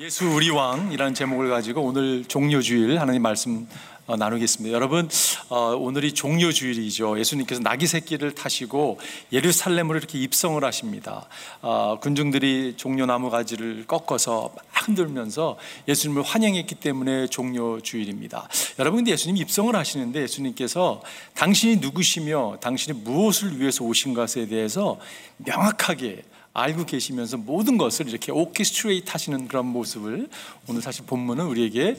예수 0.00 0.26
우리 0.30 0.48
왕이라는 0.48 1.12
제목을 1.12 1.50
가지고 1.50 1.82
오늘 1.82 2.24
종료주일 2.24 2.98
하나님 2.98 3.20
말씀 3.20 3.68
어, 4.06 4.16
나누겠습니다. 4.16 4.74
여러분 4.74 5.10
어, 5.50 5.76
오늘이 5.78 6.14
종료주일이죠. 6.14 7.18
예수님께서 7.18 7.60
나귀 7.60 7.86
새끼를 7.86 8.34
타시고 8.34 8.98
예루살렘으로 9.30 9.98
이렇게 9.98 10.18
입성을 10.18 10.64
하십니다. 10.64 11.28
어, 11.60 11.98
군중들이 12.00 12.78
종려나무 12.78 13.28
가지를 13.28 13.84
꺾어서 13.86 14.54
막 14.56 14.64
흔들면서 14.72 15.58
예수님을 15.86 16.22
환영했기 16.22 16.76
때문에 16.76 17.26
종료주일입니다. 17.26 18.48
여러분 18.78 19.00
근데 19.00 19.10
예수님 19.10 19.36
입성을 19.36 19.76
하시는데 19.76 20.22
예수님께서 20.22 21.02
당신이 21.34 21.76
누구시며 21.76 22.56
당신이 22.62 23.00
무엇을 23.00 23.60
위해서 23.60 23.84
오신 23.84 24.14
것에 24.14 24.46
대해서 24.46 24.98
명확하게 25.36 26.22
알고 26.52 26.86
계시면서 26.86 27.36
모든 27.36 27.78
것을 27.78 28.08
이렇게 28.08 28.32
오케스트레이트 28.32 29.10
하시는 29.10 29.46
그런 29.48 29.66
모습을 29.66 30.28
오늘 30.68 30.82
사실 30.82 31.04
본문은 31.06 31.46
우리에게 31.46 31.96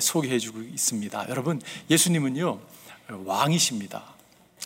소개해 0.00 0.38
주고 0.38 0.60
있습니다. 0.62 1.26
여러분, 1.28 1.60
예수님은요, 1.90 2.58
왕이십니다. 3.24 4.18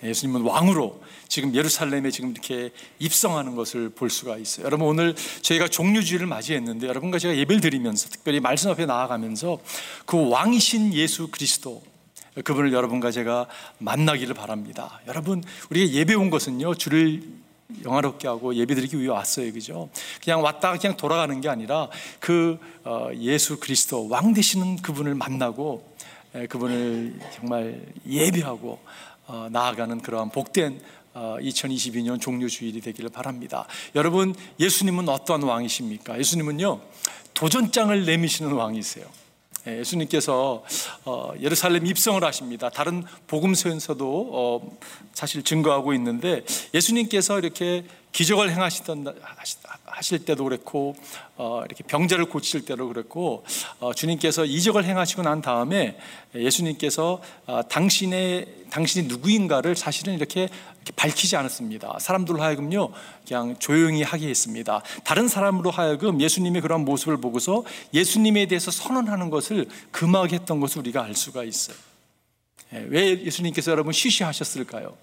예수님은 0.03 0.43
왕으로 0.43 1.01
지금 1.29 1.55
예루살렘에 1.55 2.11
지금 2.11 2.33
이렇게 2.33 2.71
입성하는 2.99 3.55
것을 3.55 3.91
볼 3.91 4.11
수가 4.11 4.37
있어요. 4.37 4.67
여러분 4.67 4.89
오늘 4.89 5.15
저희가 5.43 5.69
종류주의를 5.69 6.27
맞이했는데 6.27 6.89
여러분과 6.89 7.19
제가 7.19 7.37
예배를 7.37 7.61
드리면서 7.61 8.09
특별히 8.09 8.41
말씀 8.41 8.71
앞에 8.71 8.87
나아가면서 8.87 9.61
그 10.05 10.29
왕이신 10.29 10.95
예수 10.95 11.29
그리스도 11.29 11.83
그분을 12.45 12.73
여러분과 12.73 13.11
제가 13.13 13.47
만나기를 13.79 14.35
바랍니다. 14.35 15.01
여러분 15.07 15.45
우리가 15.71 15.93
예배 15.93 16.15
온 16.15 16.31
것은요 16.31 16.75
주를 16.75 17.23
영화롭게 17.85 18.29
하고 18.29 18.55
예배드리기 18.55 18.99
위해 18.99 19.09
왔어요. 19.09 19.53
그죠? 19.53 19.89
그냥 20.23 20.43
왔다가 20.43 20.79
그냥 20.79 20.97
돌아가는 20.97 21.41
게 21.41 21.49
아니라 21.49 21.89
그 22.21 22.59
어, 22.85 23.09
예수 23.17 23.59
그리스도 23.59 24.09
왕 24.09 24.33
되시는 24.35 24.77
그분을 24.77 25.15
만나고 25.15 25.93
그분을 26.49 27.19
정말 27.35 27.81
예배하고 28.07 28.79
어, 29.27 29.49
나아가는 29.51 30.01
그러한 30.01 30.31
복된 30.31 30.81
2022년 31.15 32.15
어, 32.15 32.19
종료 32.19 32.49
주일이 32.49 32.81
되기를 32.81 33.11
바랍니다. 33.11 33.67
여러분, 33.95 34.35
예수님은 34.59 35.09
어떠한 35.09 35.43
왕이십니까? 35.43 36.19
예수님은요, 36.19 36.81
도전장을 37.35 38.05
내미시는 38.05 38.53
왕이세요. 38.53 39.05
예, 39.67 39.79
예수님께서 39.79 40.65
어, 41.05 41.33
예루살렘 41.41 41.87
입성을 41.87 42.23
하십니다. 42.23 42.69
다른 42.69 43.05
복음서에서도 43.29 44.31
어, 44.33 44.79
사실 45.13 45.45
증거하고 45.45 45.95
있는데 45.95 46.45
예수님께서 46.75 47.39
이렇게 47.39 47.85
기적을 48.11 48.51
행하시던 48.51 49.07
하실 49.85 50.25
때도 50.25 50.45
그랬고 50.45 50.95
어, 51.37 51.63
이렇게 51.65 51.85
병자를 51.85 52.27
고칠 52.27 52.65
때도 52.65 52.89
그랬고 52.89 53.45
어, 53.79 53.95
주님께서 53.95 54.45
이적을 54.45 54.85
행하시고 54.85 55.23
난 55.23 55.41
다음에 55.41 55.97
예수님께서 56.35 57.21
어, 57.47 57.63
당신의 57.69 58.63
당신이 58.71 59.07
누구인가를 59.07 59.77
사실은 59.77 60.15
이렇게 60.15 60.49
밝히지 60.97 61.37
않았습니다. 61.37 61.99
사람들로 62.01 62.43
하여금요 62.43 62.93
그냥 63.27 63.57
조용히 63.59 64.03
하게 64.03 64.29
했습니다. 64.29 64.83
다른 65.05 65.29
사람으로 65.29 65.71
하여금 65.71 66.21
예수님의 66.21 66.63
그런 66.63 66.85
모습을 66.85 67.19
보고서 67.19 67.65
예수님에 67.95 68.47
대해서 68.47 68.71
선언하는 68.71 69.31
것을 69.31 69.69
금하게 69.91 70.37
했던 70.37 70.61
것을 70.61 70.81
우리가 70.81 71.05
알 71.05 71.15
수가 71.15 71.45
있어요. 71.45 71.77
예, 72.75 72.85
왜 72.89 73.23
예수님께서 73.23 73.71
여러분 73.71 73.93
쉬쉬하셨을까요? 73.93 74.97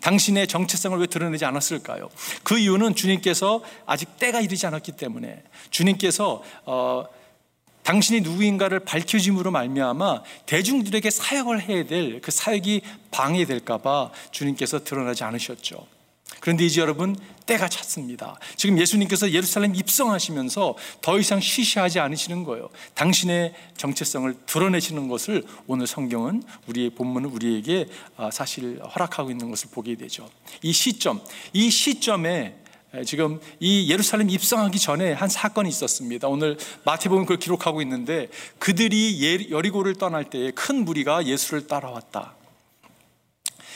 당신의 0.00 0.48
정체성을 0.48 0.98
왜 0.98 1.06
드러내지 1.06 1.44
않았을까요? 1.44 2.10
그 2.42 2.58
이유는 2.58 2.94
주님께서 2.94 3.62
아직 3.86 4.18
때가 4.18 4.40
이르지 4.40 4.66
않았기 4.66 4.92
때문에 4.92 5.42
주님께서 5.70 6.42
어, 6.64 7.04
당신이 7.82 8.20
누구인가를 8.20 8.80
밝혀짐으로 8.80 9.50
말미암아 9.50 10.22
대중들에게 10.46 11.10
사역을 11.10 11.62
해야 11.62 11.84
될 11.84 12.02
그 12.22 12.30
사역이 12.30 12.82
방해될까봐 13.10 14.10
주님께서 14.30 14.84
드러나지 14.84 15.24
않으셨죠. 15.24 15.86
그런데 16.40 16.64
이제 16.64 16.80
여러분 16.80 17.16
때가 17.46 17.68
찼습니다. 17.68 18.36
지금 18.56 18.78
예수님께서 18.78 19.30
예루살렘 19.30 19.74
입성하시면서 19.74 20.76
더 21.00 21.18
이상 21.18 21.40
쉬쉬하지 21.40 22.00
않으시는 22.00 22.44
거예요. 22.44 22.70
당신의 22.94 23.54
정체성을 23.76 24.34
드러내시는 24.46 25.08
것을 25.08 25.44
오늘 25.66 25.86
성경은 25.86 26.42
우리의 26.66 26.90
본문은 26.90 27.30
우리에게 27.30 27.86
아, 28.16 28.30
사실 28.30 28.80
허락하고 28.82 29.30
있는 29.30 29.50
것을 29.50 29.70
보게 29.72 29.94
되죠. 29.94 30.28
이 30.62 30.72
시점, 30.72 31.20
이 31.52 31.70
시점에 31.70 32.61
지금 33.06 33.40
이 33.58 33.90
예루살렘 33.90 34.28
입성하기 34.28 34.78
전에 34.78 35.12
한 35.12 35.28
사건이 35.28 35.68
있었습니다. 35.68 36.28
오늘 36.28 36.58
마태복음 36.84 37.24
그걸 37.24 37.38
기록하고 37.38 37.80
있는데 37.82 38.28
그들이 38.58 39.18
예, 39.22 39.50
여리고를 39.50 39.94
떠날 39.94 40.24
때에 40.24 40.50
큰 40.50 40.84
무리가 40.84 41.26
예수를 41.26 41.66
따라왔다. 41.66 42.34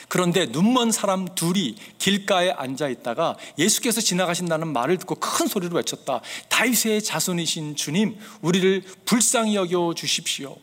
그런데 0.08 0.46
눈먼 0.46 0.92
사람 0.92 1.26
둘이 1.34 1.76
길가에 1.98 2.50
앉아 2.50 2.88
있다가 2.88 3.36
예수께서 3.58 4.00
지나가신다는 4.00 4.68
말을 4.68 4.98
듣고 4.98 5.16
큰 5.16 5.46
소리로 5.46 5.76
외쳤다. 5.76 6.20
다윗의 6.48 7.02
자손이신 7.02 7.74
주님, 7.74 8.16
우리를 8.42 8.82
불쌍히 9.04 9.56
여겨 9.56 9.94
주십시오. 9.96 10.56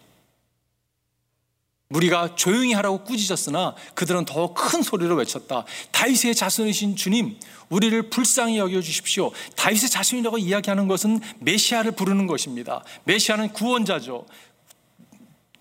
우리가 1.93 2.35
조용히 2.35 2.73
하라고 2.73 3.03
꾸짖었으나 3.03 3.75
그들은 3.93 4.25
더 4.25 4.53
큰 4.53 4.81
소리로 4.81 5.15
외쳤다. 5.15 5.65
다윗의 5.91 6.35
자손이신 6.35 6.95
주님, 6.95 7.37
우리를 7.69 8.09
불쌍히 8.09 8.57
여겨 8.57 8.81
주십시오. 8.81 9.31
다윗의 9.55 9.89
자손이라고 9.89 10.37
이야기하는 10.37 10.87
것은 10.87 11.19
메시아를 11.39 11.91
부르는 11.93 12.27
것입니다. 12.27 12.83
메시아는 13.05 13.49
구원자죠. 13.49 14.25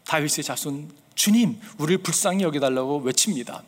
다윗의 0.04 0.44
자손 0.44 0.90
주님, 1.14 1.60
우리를 1.78 2.02
불쌍히 2.02 2.42
여겨 2.42 2.60
달라고 2.60 2.98
외칩니다. 2.98 3.62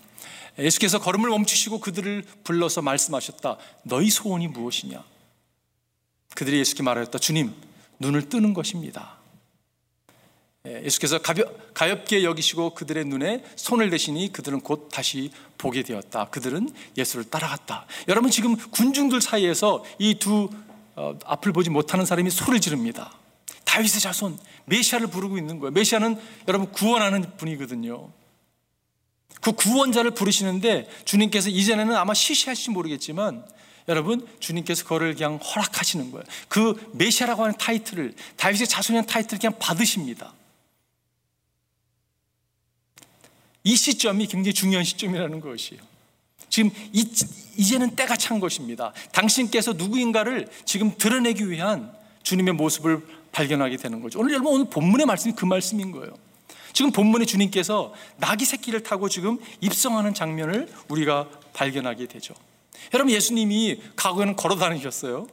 예수께서 0.58 1.00
걸음을 1.00 1.30
멈추시고 1.30 1.80
그들을 1.80 2.24
불러서 2.44 2.80
말씀하셨다. 2.82 3.58
너희 3.82 4.08
소원이 4.08 4.48
무엇이냐? 4.48 5.03
그들이 6.34 6.58
예수께 6.58 6.82
말하였다. 6.82 7.19
주님, 7.19 7.53
눈을 7.98 8.28
뜨는 8.28 8.54
것입니다. 8.54 9.23
예, 10.66 10.82
예수께서 10.82 11.19
가볍, 11.19 11.75
가볍 11.75 12.06
게 12.06 12.25
여기시고 12.25 12.70
그들의 12.70 13.04
눈에 13.04 13.44
손을 13.54 13.91
대시니 13.91 14.32
그들은 14.32 14.62
곧 14.62 14.88
다시 14.91 15.30
보게 15.58 15.82
되었다. 15.82 16.30
그들은 16.30 16.70
예수를 16.97 17.28
따라갔다. 17.28 17.84
여러분 18.08 18.30
지금 18.30 18.56
군중들 18.56 19.20
사이에서 19.20 19.84
이두 19.98 20.48
어, 20.97 21.19
앞을 21.26 21.53
보지 21.53 21.69
못하는 21.69 22.06
사람이 22.06 22.30
소리를 22.30 22.60
지릅니다. 22.60 23.12
다윗의 23.64 24.00
자손 24.00 24.38
메시아를 24.64 25.08
부르고 25.08 25.36
있는 25.36 25.58
거예요. 25.58 25.70
메시아는 25.72 26.19
여러분 26.48 26.72
구원하는 26.72 27.36
분이거든요. 27.36 28.10
그 29.42 29.53
구원자를 29.53 30.12
부르시는데 30.12 30.88
주님께서 31.04 31.50
이전에는 31.50 31.94
아마 31.94 32.14
시시하실지 32.14 32.70
모르겠지만 32.70 33.44
여러분 33.88 34.26
주님께서 34.41 34.84
그거를 34.84 35.14
그냥 35.14 35.36
허락하시는 35.36 36.10
거예요. 36.10 36.24
그 36.48 36.91
메시아라고 36.94 37.42
하는 37.42 37.54
타이틀을 37.58 38.14
다윗의 38.38 38.66
자손이라는 38.66 39.06
타이틀을 39.06 39.38
그냥 39.38 39.58
받으십니다. 39.58 40.32
이 43.64 43.75
시점이 43.76 44.26
굉장히 44.26 44.54
중요한 44.54 44.84
시점이라는 44.84 45.41
것이에요. 45.41 45.82
지금 46.48 46.70
이, 46.92 47.08
이제는 47.56 47.97
때가 47.97 48.16
찬 48.16 48.38
것입니다. 48.38 48.92
당신께서 49.12 49.72
누구인가를 49.72 50.48
지금 50.64 50.97
드러내기 50.97 51.50
위한 51.50 51.92
주님의 52.22 52.54
모습을 52.54 53.04
발견하게 53.32 53.78
되는 53.78 54.00
거죠. 54.00 54.20
오늘 54.20 54.32
여러분 54.32 54.53
오늘 54.53 54.66
본문의 54.66 55.06
말씀이 55.06 55.34
그 55.34 55.44
말씀인 55.44 55.91
거예요. 55.91 56.14
지금 56.72 56.91
본문에 56.92 57.24
주님께서 57.24 57.94
나귀 58.19 58.44
새끼를 58.44 58.82
타고 58.82 59.08
지금 59.08 59.38
입성하는 59.60 60.12
장면을 60.12 60.69
우리가 60.88 61.28
발견하게 61.53 62.06
되죠. 62.06 62.34
여러분 62.92 63.12
예수님이 63.12 63.80
과거에는 63.97 64.36
걸어 64.36 64.56
다니셨어요. 64.56 65.26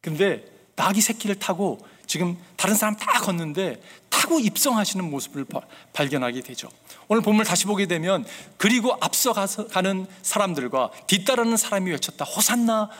근데 0.00 0.44
나귀 0.76 1.00
새끼를 1.00 1.36
타고 1.36 1.78
지금 2.08 2.36
다른 2.56 2.74
사람 2.74 2.96
다 2.96 3.20
걷는데 3.20 3.80
타고 4.08 4.40
입성하시는 4.40 5.08
모습을 5.08 5.46
발견하게 5.92 6.40
되죠. 6.40 6.68
오늘 7.06 7.22
본문을 7.22 7.44
다시 7.44 7.66
보게 7.66 7.86
되면 7.86 8.26
그리고 8.56 8.96
앞서가는 9.00 10.06
사람들과 10.22 10.90
뒤따르는 11.06 11.56
사람이 11.56 11.90
외쳤다. 11.92 12.24
호산나 12.24 12.90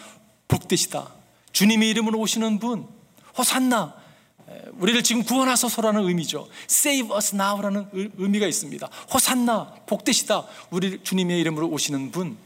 복되시다. 0.46 1.08
주님의 1.52 1.88
이름으로 1.90 2.18
오시는 2.20 2.58
분 2.60 2.86
호산나 3.36 3.94
우리를 4.74 5.02
지금 5.02 5.24
구원하소서라는 5.24 6.04
의미죠. 6.06 6.48
Save 6.70 7.16
us 7.16 7.34
now라는 7.34 7.88
의미가 7.92 8.46
있습니다. 8.46 8.88
호산나, 9.12 9.74
복되시다. 9.86 10.44
우리 10.70 11.02
주님의 11.02 11.40
이름으로 11.40 11.68
오시는 11.68 12.10
분. 12.10 12.36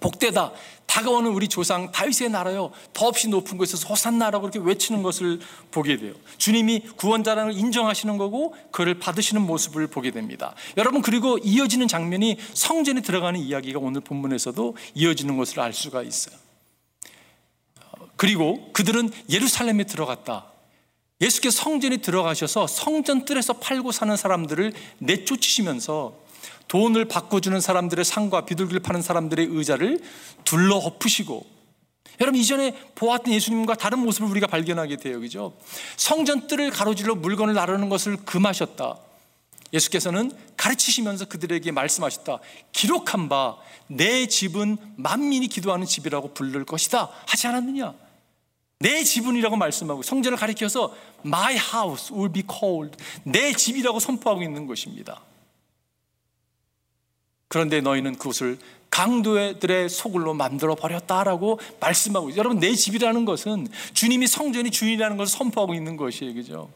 복되다. 0.00 0.52
다가오는 0.86 1.30
우리 1.30 1.48
조상 1.48 1.90
다윗의 1.92 2.30
나라요. 2.30 2.70
더없이 2.92 3.28
높은 3.28 3.58
곳에서 3.58 3.88
호산나라고 3.88 4.48
이렇게 4.48 4.58
외치는 4.66 5.02
것을 5.02 5.40
보게 5.70 5.96
돼요. 5.96 6.14
주님이 6.38 6.80
구원자라는 6.96 7.52
걸 7.52 7.60
인정하시는 7.60 8.16
거고 8.16 8.54
그를 8.70 8.98
받으시는 8.98 9.42
모습을 9.42 9.88
보게 9.88 10.10
됩니다. 10.10 10.54
여러분 10.76 11.02
그리고 11.02 11.38
이어지는 11.38 11.88
장면이 11.88 12.38
성전에 12.54 13.02
들어가는 13.02 13.38
이야기가 13.38 13.78
오늘 13.80 14.00
본문에서도 14.00 14.76
이어지는 14.94 15.36
것을 15.36 15.60
알 15.60 15.72
수가 15.72 16.02
있어요. 16.02 16.36
그리고 18.16 18.72
그들은 18.72 19.10
예루살렘에 19.28 19.84
들어갔다. 19.84 20.46
예수께서 21.20 21.62
성전에 21.62 21.98
들어가셔서 21.98 22.66
성전 22.66 23.24
뜰에서 23.24 23.54
팔고 23.54 23.92
사는 23.92 24.16
사람들을 24.16 24.72
내쫓으시면서 24.98 26.25
돈을 26.76 27.06
바꿔주는 27.06 27.58
사람들의 27.58 28.04
상과 28.04 28.44
비둘기를 28.44 28.80
파는 28.80 29.00
사람들의 29.00 29.46
의자를 29.50 30.00
둘러 30.44 30.76
엎으시고 30.76 31.46
여러분 32.20 32.38
이전에 32.38 32.72
보았던 32.94 33.32
예수님과 33.32 33.74
다른 33.74 34.00
모습을 34.00 34.28
우리가 34.28 34.46
발견하게 34.46 34.96
돼요. 34.96 35.20
그죠? 35.20 35.54
성전 35.96 36.46
뜰을 36.46 36.70
가로질러 36.70 37.14
물건을 37.14 37.54
나르는 37.54 37.88
것을 37.88 38.16
금하셨다. 38.18 38.98
예수께서는 39.72 40.32
가르치시면서 40.56 41.26
그들에게 41.26 41.72
말씀하셨다. 41.72 42.38
기록한 42.72 43.28
바 43.28 43.56
내 43.88 44.26
집은 44.26 44.76
만민이 44.96 45.48
기도하는 45.48 45.86
집이라고 45.86 46.34
부를 46.34 46.64
것이다. 46.64 47.08
하지 47.26 47.46
않았느냐? 47.46 47.94
내 48.78 49.02
지분이라고 49.02 49.56
말씀하고 49.56 50.02
성전을 50.02 50.36
가리켜서 50.36 50.94
My 51.24 51.54
house 51.54 52.14
will 52.14 52.32
be 52.32 52.42
called 52.50 52.96
내 53.24 53.52
집이라고 53.52 54.00
선포하고 54.00 54.42
있는 54.42 54.66
것입니다. 54.66 55.22
그런데 57.48 57.80
너희는 57.80 58.16
그것을 58.16 58.58
강도들의 58.90 59.88
소굴로 59.88 60.34
만들어 60.34 60.74
버렸다라고 60.74 61.60
말씀하고 61.80 62.30
있어요. 62.30 62.38
여러분 62.38 62.58
내 62.58 62.74
집이라는 62.74 63.24
것은 63.24 63.68
주님이 63.92 64.26
성전이 64.26 64.70
주인이라는 64.70 65.16
것을 65.16 65.36
선포하고 65.36 65.74
있는 65.74 65.96
것이에요. 65.96 66.34
그죠? 66.34 66.70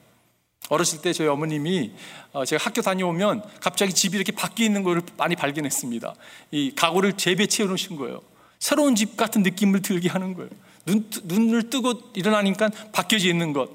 어렸을 0.68 1.00
때 1.02 1.12
저희 1.12 1.28
어머님이 1.28 1.92
어, 2.32 2.44
제가 2.44 2.64
학교 2.64 2.82
다녀오면 2.82 3.42
갑자기 3.60 3.92
집이 3.92 4.16
이렇게 4.16 4.32
바뀌어 4.32 4.66
있는 4.66 4.82
걸 4.82 5.02
많이 5.16 5.34
발견했습니다. 5.34 6.14
이 6.52 6.72
가구를 6.74 7.14
재배치해 7.14 7.66
놓으신 7.66 7.96
거예요. 7.96 8.20
새로운 8.58 8.94
집 8.94 9.16
같은 9.16 9.42
느낌을 9.42 9.82
들게 9.82 10.08
하는 10.08 10.34
거예요. 10.34 10.50
눈, 10.86 11.08
눈을 11.24 11.70
뜨고 11.70 11.94
일어나니까 12.14 12.70
바뀌어져 12.92 13.28
있는 13.28 13.52
것. 13.52 13.70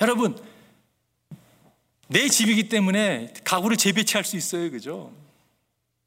여러분, 0.00 0.38
내 2.08 2.28
집이기 2.28 2.68
때문에 2.68 3.32
가구를 3.44 3.76
재배치할 3.76 4.24
수 4.24 4.36
있어요. 4.36 4.70
그죠? 4.70 5.10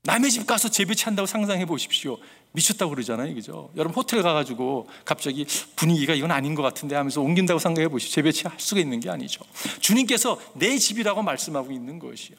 남의 0.09 0.31
집 0.31 0.47
가서 0.47 0.69
재배치한다고 0.71 1.27
상상해 1.27 1.67
보십시오. 1.67 2.17
미쳤다고 2.53 2.89
그러잖아요. 2.89 3.35
그죠? 3.35 3.69
여러분 3.75 3.95
호텔 3.95 4.23
가가지고 4.23 4.88
갑자기 5.06 5.45
분위기가 5.75 6.15
이건 6.15 6.31
아닌 6.31 6.56
것 6.56 6.63
같은데 6.63 6.95
하면서 6.95 7.21
옮긴다고 7.21 7.59
생각해 7.59 7.89
보십시오. 7.89 8.15
재배치할 8.15 8.59
수가 8.59 8.81
있는 8.81 9.00
게 9.00 9.11
아니죠. 9.11 9.45
주님께서 9.81 10.41
내 10.56 10.79
집이라고 10.79 11.21
말씀하고 11.21 11.71
있는 11.71 12.00
것이요. 12.00 12.35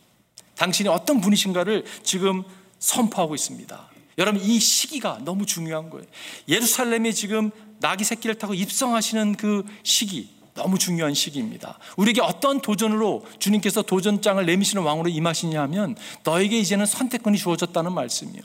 당신이 0.57 0.89
어떤 0.89 1.21
분이신가를 1.21 1.85
지금 2.03 2.43
선포하고 2.81 3.37
있습니다. 3.37 3.89
여러분 4.19 4.43
이 4.43 4.59
시기가 4.59 5.21
너무 5.25 5.47
중요한 5.47 5.91
거예요. 5.91 6.07
예루살렘에 6.49 7.13
지금 7.13 7.53
나귀 7.79 8.03
새끼를 8.03 8.35
타고 8.37 8.53
입성하시는 8.53 9.37
그 9.37 9.65
시기 9.85 10.40
너무 10.61 10.79
중요한 10.79 11.15
시기입니다. 11.15 11.79
우리에게 11.97 12.21
어떤 12.21 12.61
도전으로 12.61 13.25
주님께서 13.39 13.81
도전장을 13.81 14.45
내미시는 14.45 14.83
왕으로 14.83 15.09
임하시냐 15.09 15.61
하면 15.63 15.97
너에게 16.23 16.59
이제는 16.59 16.85
선택권이 16.85 17.39
주어졌다는 17.39 17.95
말씀이요. 17.95 18.43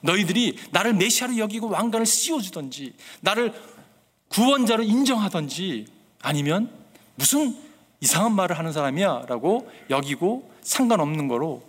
너희들이 0.00 0.56
나를 0.70 0.94
메시아로 0.94 1.36
여기고 1.36 1.68
왕관을 1.68 2.06
씌워주든지 2.06 2.94
나를 3.20 3.52
구원자로 4.28 4.82
인정하든지 4.82 5.86
아니면 6.22 6.70
무슨 7.16 7.54
이상한 8.00 8.34
말을 8.34 8.58
하는 8.58 8.72
사람이야 8.72 9.26
라고 9.28 9.70
여기고 9.90 10.50
상관없는 10.62 11.28
거로 11.28 11.62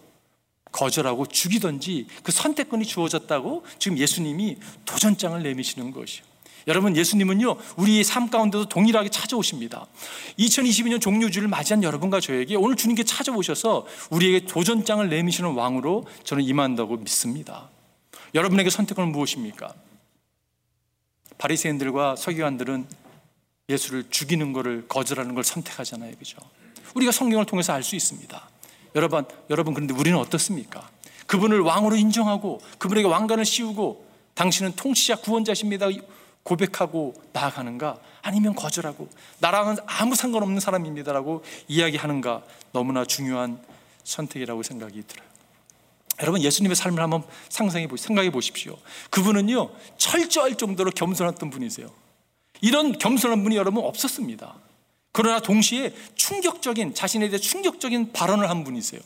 거절하고 0.71 1.25
죽이든지 1.25 2.07
그 2.23 2.31
선택권이 2.31 2.85
주어졌다고 2.85 3.65
지금 3.79 3.97
예수님이 3.97 4.57
도전장을 4.85 5.41
내미시는 5.43 5.91
것이요. 5.91 6.23
여러분 6.67 6.95
예수님은요 6.97 7.55
우리의 7.77 8.03
삶 8.03 8.29
가운데도 8.29 8.67
동일하게 8.67 9.09
찾아오십니다. 9.09 9.87
2022년 10.37 10.99
종료주를 10.99 11.47
맞이한 11.47 11.81
여러분과 11.81 12.19
저에게 12.19 12.55
오늘 12.55 12.75
주님께 12.75 13.03
찾아오셔서 13.03 13.85
우리에게 14.09 14.45
도전장을 14.45 15.07
내미시는 15.07 15.53
왕으로 15.53 16.05
저는 16.23 16.43
임한다고 16.43 16.97
믿습니다. 16.97 17.69
여러분에게 18.35 18.69
선택은 18.69 19.11
무엇입니까? 19.11 19.73
바리새인들과 21.37 22.17
서기관들은 22.17 22.87
예수를 23.69 24.05
죽이는 24.09 24.53
것을 24.53 24.87
거절하는 24.87 25.35
걸 25.35 25.43
선택하잖아요, 25.43 26.15
그죠? 26.17 26.37
우리가 26.95 27.11
성경을 27.11 27.45
통해서 27.45 27.73
알 27.73 27.83
수 27.83 27.95
있습니다. 27.95 28.49
여러분, 28.95 29.25
여러분 29.49 29.73
그런데 29.73 29.93
우리는 29.93 30.17
어떻습니까? 30.17 30.89
그분을 31.27 31.59
왕으로 31.61 31.95
인정하고 31.95 32.59
그분에게 32.77 33.07
왕관을 33.07 33.45
씌우고 33.45 34.05
당신은 34.33 34.73
통치자 34.75 35.17
구원자십니다. 35.17 35.87
고백하고 36.47 37.13
나아가는가 37.33 37.97
아니면 38.21 38.55
거절하고 38.55 39.09
나랑은 39.39 39.75
아무 39.85 40.15
상관없는 40.15 40.61
사람입니다라고 40.61 41.43
이야기하는가 41.67 42.41
너무나 42.71 43.03
중요한 43.03 43.61
선택이라고 44.05 44.63
생각이 44.63 45.03
들어요. 45.05 45.27
여러분 46.21 46.41
예수님의 46.41 46.77
삶을 46.77 47.03
한번 47.03 47.23
상상해 47.49 47.87
보시 47.87 48.05
생각해 48.05 48.31
보십시오. 48.31 48.77
그분은요 49.09 49.71
철저할 49.97 50.55
정도로 50.55 50.91
겸손했던 50.91 51.49
분이세요. 51.49 51.89
이런 52.61 52.97
겸손한 52.97 53.43
분이 53.43 53.57
여러분 53.57 53.83
없었습니다. 53.83 54.55
그러나 55.11 55.41
동시에 55.41 55.93
충격적인 56.15 56.93
자신에 56.93 57.27
대해 57.27 57.39
충격적인 57.39 58.13
발언을 58.13 58.49
한 58.49 58.63
분이세요. 58.63 59.01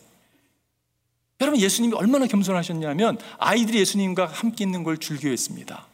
여러분 1.42 1.60
예수님이 1.60 1.96
얼마나 1.96 2.28
겸손하셨냐면 2.28 3.18
아이들이 3.40 3.80
예수님과 3.80 4.28
함께 4.28 4.64
있는 4.64 4.84
걸 4.84 5.00
즐겨했습니다. 5.00 5.91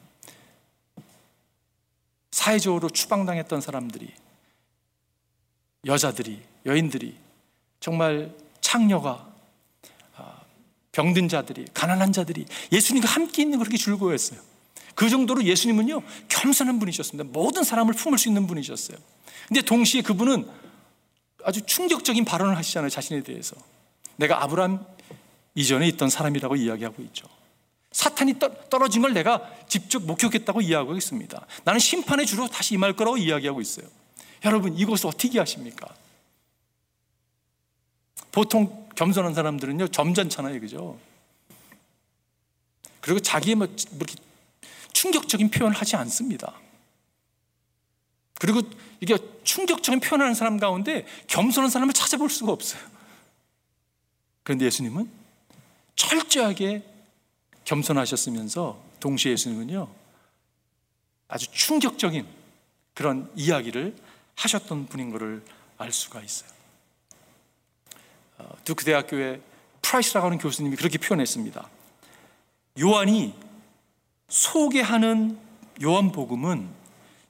사회적으로 2.32 2.90
추방당했던 2.90 3.62
사람들이 3.62 4.12
여자들이 5.86 6.42
여인들이 6.66 7.16
정말 7.80 8.34
창녀가 8.62 9.28
아, 10.16 10.42
병든 10.92 11.30
자들이 11.30 11.68
가난한 11.74 12.12
자들이 12.12 12.46
예수님과 12.72 13.08
함께 13.08 13.44
있는 13.44 13.60
그렇게 13.60 13.78
즐거워했어요. 13.78 14.40
그 14.96 15.10
정도로 15.10 15.44
예수님은요 15.44 16.02
겸손한 16.28 16.80
분이셨습니다. 16.80 17.30
모든 17.32 17.64
사람을 17.64 17.94
품을 17.94 18.18
수 18.18 18.28
있는 18.28 18.48
분이셨어요. 18.48 18.98
근데 19.48 19.62
동시에 19.62 20.02
그분은 20.02 20.50
아주 21.44 21.62
충격적인 21.62 22.26
발언을 22.26 22.58
하시잖아요 22.58 22.90
자신에 22.90 23.24
대해서. 23.24 23.56
내가 24.18 24.44
아브라함 24.44 24.86
이전에 25.56 25.88
있던 25.90 26.10
사람이라고 26.10 26.56
이야기하고 26.56 27.02
있죠. 27.04 27.28
사탄이 27.92 28.36
떨어진 28.70 29.02
걸 29.02 29.14
내가 29.14 29.50
직접 29.68 30.04
목격했다고 30.04 30.62
이야기하고 30.62 30.96
있습니다. 30.96 31.46
나는 31.64 31.80
심판의 31.80 32.26
주로 32.26 32.48
다시 32.48 32.76
임할 32.76 32.94
거라고 32.94 33.18
이야기하고 33.18 33.62
있어요. 33.62 33.88
여러분, 34.46 34.78
이것을 34.78 35.08
어떻게 35.08 35.40
하십니까? 35.40 35.88
보통 38.32 38.88
겸손한 38.96 39.34
사람들은요, 39.34 39.88
점잖잖아요. 39.88 40.60
그죠? 40.60 41.00
그리고 43.02 43.20
자기의 43.20 43.56
뭐, 43.56 43.68
뭐 43.68 43.98
이렇게 43.98 44.16
충격적인 44.94 45.50
표현을 45.50 45.76
하지 45.78 45.96
않습니다. 45.96 46.54
그리고 48.40 48.62
이게 49.00 49.18
충격적인 49.44 50.00
표현을 50.00 50.26
하는 50.26 50.36
사람 50.36 50.60
가운데 50.60 51.06
겸손한 51.28 51.70
사람을 51.70 51.94
찾아볼 51.94 52.30
수가 52.30 52.52
없어요. 52.52 52.82
그런데 54.44 54.66
예수님은 54.66 55.10
철저하게 55.96 56.84
겸손하셨으면서 57.68 58.82
동시에 59.02 59.34
예수님은요 59.34 59.90
아주 61.28 61.52
충격적인 61.52 62.26
그런 62.94 63.30
이야기를 63.36 63.96
하셨던 64.36 64.88
분인 64.88 65.12
것을 65.12 65.44
알 65.78 65.92
수가 65.92 66.22
있어요. 66.22 66.50
어, 68.38 68.50
Duke 68.64 68.86
대학교의 68.86 69.42
프라이스라고 69.82 70.26
하는 70.28 70.38
교수님이 70.38 70.78
그렇게 70.78 70.98
표현했습니다. 70.98 71.70
요한이 72.80 73.36
소개하는 74.30 75.38
요한복음은 75.84 76.70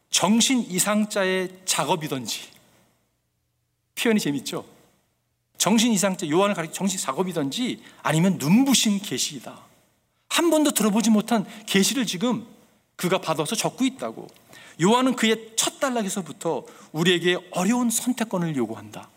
정신 0.09 0.61
이상자의 0.61 1.61
작업이든지 1.65 2.49
표현이 3.95 4.19
재밌죠? 4.19 4.65
정신 5.57 5.91
이상자 5.91 6.29
요한을 6.29 6.53
가리켜 6.53 6.73
정신 6.73 6.99
작업이든지 6.99 7.83
아니면 8.03 8.37
눈부신 8.37 8.99
계시이다. 8.99 9.66
한 10.37 10.51
번도 10.51 10.71
들어보지 10.71 11.09
못한 11.09 11.47
계시를 11.65 12.05
지금 12.05 12.45
그가 12.95 13.19
받아서 13.19 13.55
적고 13.55 13.85
있다고. 13.85 14.27
요한은 14.83 15.15
그의 15.15 15.53
첫 15.55 15.79
단락에서부터 15.79 16.63
우리에게 16.91 17.37
어려운 17.51 17.89
선택권을 17.89 18.55
요구한다. 18.55 19.09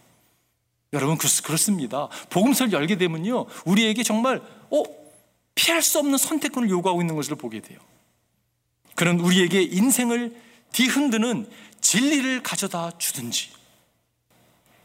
여러분 0.95 1.19
그렇습니다. 1.19 2.09
복음서를 2.31 2.73
열게 2.73 2.97
되면요, 2.97 3.45
우리에게 3.67 4.03
정말 4.03 4.41
어 4.71 4.83
피할 5.55 5.83
수 5.83 5.99
없는 5.99 6.17
선택권을 6.17 6.71
요구하고 6.71 7.03
있는 7.03 7.17
것을 7.17 7.37
보게 7.37 7.61
돼요. 7.61 7.79
그는 8.95 9.21
우리에게 9.21 9.61
인생을 9.61 10.35
뒤흔드는 10.73 11.47
진리를 11.83 12.43
가져다 12.43 12.93
주든지, 12.97 13.50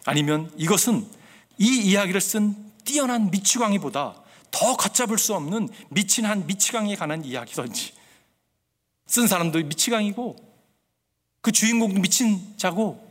아니면 0.04 0.52
이것은 0.58 1.08
이 1.58 1.78
이야기를 1.78 2.20
쓴 2.20 2.56
뛰어난 2.84 3.32
미치광이보다 3.32 4.25
더 4.52 4.76
걷잡을 4.78 5.18
수 5.18 5.34
없는 5.34 5.70
미친 5.90 6.26
한 6.26 6.46
미치광에 6.48 6.96
관한 6.96 7.26
이야기든지 7.26 7.94
쓴 9.08 9.28
사람도 9.28 9.60
미치광이고 9.60 10.36
그 11.42 11.52
주인공도 11.52 12.02
미친 12.02 12.58
자고 12.58 13.06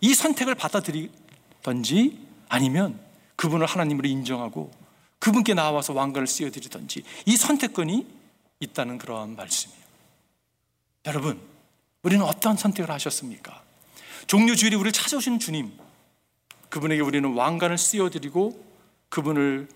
이 0.00 0.14
선택을 0.14 0.54
받아들이던지 0.54 2.18
아니면 2.48 2.98
그분을 3.36 3.66
하나님으로 3.66 4.08
인정하고 4.08 4.70
그분께 5.18 5.54
나와서 5.54 5.92
왕관을 5.92 6.26
씌워드리던지 6.26 7.02
이 7.26 7.36
선택권이 7.36 8.06
있다는 8.60 8.98
그러한 8.98 9.36
말씀이에요. 9.36 9.84
여러분, 11.06 11.40
우리는 12.02 12.24
어떤 12.24 12.56
선택을 12.56 12.90
하셨습니까? 12.90 13.62
종료주일이 14.26 14.76
우리를 14.76 14.92
찾아오시는 14.92 15.38
주님, 15.38 15.72
그분에게 16.70 17.02
우리는 17.02 17.34
왕관을 17.34 17.76
씌워드리고 17.76 18.64
그분을 19.08 19.68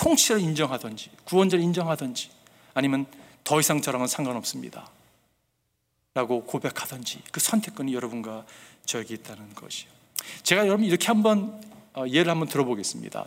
통치자로 0.00 0.40
인정하든지 0.40 1.10
구원자로 1.24 1.62
인정하든지 1.62 2.30
아니면 2.72 3.06
더 3.44 3.60
이상 3.60 3.82
저랑은 3.82 4.06
상관없습니다. 4.06 4.88
라고 6.14 6.42
고백하든지 6.44 7.22
그 7.30 7.38
선택권이 7.38 7.94
여러분과 7.94 8.44
저에게 8.86 9.14
있다는 9.14 9.54
것이요. 9.54 9.90
제가 10.42 10.66
여러분 10.66 10.86
이렇게 10.86 11.06
한번 11.06 11.62
어, 11.94 12.04
예를 12.08 12.30
한번 12.30 12.48
들어보겠습니다. 12.48 13.26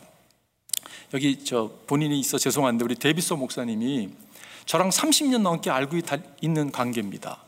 여기 1.13 1.45
저 1.45 1.71
본인이 1.85 2.19
있어 2.19 2.37
죄송한데 2.37 2.83
우리 2.83 2.95
데비소 2.95 3.37
목사님이 3.37 4.09
저랑 4.65 4.89
30년 4.89 5.41
넘게 5.41 5.69
알고 5.69 5.97
있는 6.41 6.71
관계입니다. 6.71 7.39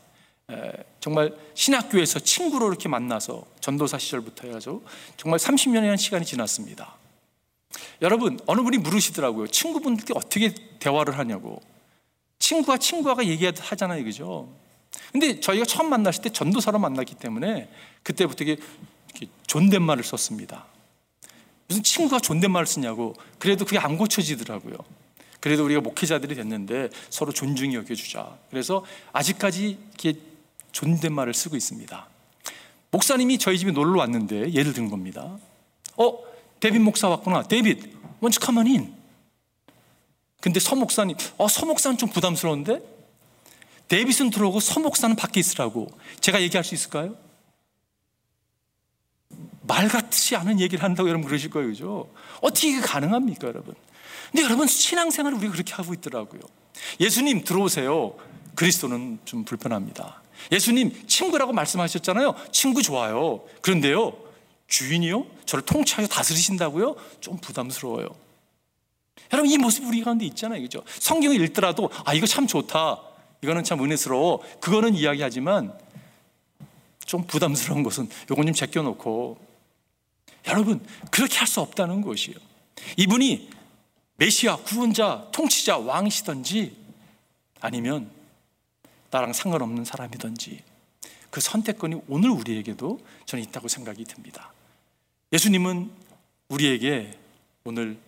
정말 1.00 1.34
신학교에서 1.54 2.20
친구로 2.20 2.68
이렇게 2.68 2.88
만나서 2.88 3.44
전도사 3.60 3.98
시절부터 3.98 4.46
해가지고 4.46 4.84
정말 5.16 5.40
30년이라는 5.40 5.96
시간이 5.96 6.24
지났습니다. 6.24 6.94
여러분 8.02 8.38
어느 8.46 8.62
분이 8.62 8.78
물으시더라고요. 8.78 9.48
친구분들께 9.48 10.12
어떻게 10.16 10.54
대화를 10.78 11.18
하냐고. 11.18 11.60
친구가 12.38 12.78
친구가 12.78 13.26
얘기하잖아요, 13.26 14.04
그죠? 14.04 14.48
근데 15.12 15.40
저희가 15.40 15.64
처음 15.64 15.90
만났을 15.90 16.22
때 16.22 16.30
전도사로 16.30 16.78
만났기 16.78 17.14
때문에 17.16 17.68
그때부터 18.02 18.44
이게 18.44 18.56
존댓말을 19.46 20.04
썼습니다. 20.04 20.66
무슨 21.68 21.82
친구가 21.82 22.20
존댓말을 22.20 22.66
쓰냐고. 22.66 23.14
그래도 23.38 23.64
그게 23.64 23.78
안 23.78 23.96
고쳐지더라고요. 23.96 24.76
그래도 25.40 25.64
우리가 25.64 25.80
목회자들이 25.80 26.34
됐는데 26.34 26.90
서로 27.10 27.32
존중히 27.32 27.76
여겨주자. 27.76 28.36
그래서 28.50 28.84
아직까지 29.12 29.78
이렇게 29.88 30.20
존댓말을 30.72 31.34
쓰고 31.34 31.56
있습니다. 31.56 32.08
목사님이 32.90 33.38
저희 33.38 33.58
집에 33.58 33.72
놀러 33.72 34.00
왔는데 34.00 34.52
예를 34.52 34.72
든 34.72 34.88
겁니다. 34.88 35.38
어, 35.96 36.18
데빗 36.60 36.80
목사 36.80 37.08
왔구나. 37.08 37.42
데빗, 37.42 37.94
원츠 38.20 38.40
카먼인. 38.40 38.94
근데 40.40 40.60
서 40.60 40.76
목사님, 40.76 41.16
어, 41.38 41.48
서 41.48 41.66
목사는 41.66 41.98
좀 41.98 42.08
부담스러운데? 42.08 42.80
데빗은 43.88 44.30
들어오고 44.30 44.60
서 44.60 44.80
목사는 44.80 45.14
밖에 45.16 45.40
있으라고. 45.40 45.88
제가 46.20 46.40
얘기할 46.42 46.64
수 46.64 46.74
있을까요? 46.74 47.16
말 49.62 49.88
같지 49.88 50.36
않은 50.36 50.60
얘기를 50.60 50.84
한다고 50.84 51.08
여러분 51.08 51.26
그러실 51.26 51.50
거예요, 51.50 51.68
그죠? 51.68 52.08
어떻게 52.40 52.68
이게 52.68 52.80
가능합니까, 52.80 53.48
여러분? 53.48 53.74
근데 54.30 54.44
여러분, 54.44 54.66
신앙생활을 54.66 55.38
우리가 55.38 55.52
그렇게 55.52 55.74
하고 55.74 55.92
있더라고요. 55.94 56.40
예수님 57.00 57.44
들어오세요. 57.44 58.16
그리스도는 58.54 59.18
좀 59.24 59.44
불편합니다. 59.44 60.22
예수님 60.52 61.06
친구라고 61.06 61.52
말씀하셨잖아요. 61.52 62.34
친구 62.52 62.82
좋아요. 62.82 63.44
그런데요, 63.60 64.16
주인이요? 64.66 65.26
저를 65.46 65.64
통치하여 65.64 66.06
다스리신다고요? 66.06 66.96
좀 67.20 67.38
부담스러워요. 67.38 68.08
여러분, 69.32 69.50
이 69.50 69.58
모습이 69.58 69.86
우리 69.86 70.02
가운데 70.02 70.24
있잖아요. 70.26 70.60
그죠? 70.60 70.82
성경을 70.86 71.40
읽더라도, 71.42 71.90
아, 72.04 72.14
이거 72.14 72.26
참 72.26 72.46
좋다. 72.46 73.00
이거는 73.42 73.64
참 73.64 73.82
은혜스러워. 73.82 74.42
그거는 74.60 74.94
이야기하지만, 74.94 75.76
좀 77.04 77.26
부담스러운 77.26 77.82
것은 77.82 78.08
요건 78.30 78.46
좀 78.46 78.54
제껴 78.54 78.82
놓고, 78.82 79.38
여러분, 80.48 80.84
그렇게 81.10 81.38
할 81.38 81.46
수 81.46 81.60
없다는 81.60 82.02
것이에요. 82.02 82.36
이분이 82.96 83.50
메시아, 84.16 84.56
구원자, 84.56 85.28
통치자, 85.32 85.78
왕이시든지, 85.78 86.76
아니면 87.60 88.10
나랑 89.10 89.32
상관없는 89.32 89.84
사람이든지, 89.84 90.62
그 91.30 91.40
선택권이 91.40 92.02
오늘 92.08 92.30
우리에게도 92.30 93.00
저는 93.26 93.44
있다고 93.44 93.68
생각이 93.68 94.04
듭니다. 94.04 94.52
예수님은 95.36 95.90
우리에게 96.48 97.10
오늘 97.64 97.98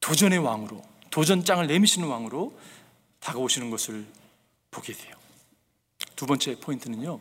도전의 0.00 0.40
왕으로, 0.40 0.82
도전장을 1.10 1.66
내미시는 1.66 2.06
왕으로 2.06 2.52
다가오시는 3.20 3.70
것을 3.70 4.04
보게 4.70 4.92
돼요. 4.92 5.14
두 6.16 6.26
번째 6.26 6.56
포인트는요. 6.60 7.18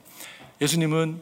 예수님은 0.60 1.22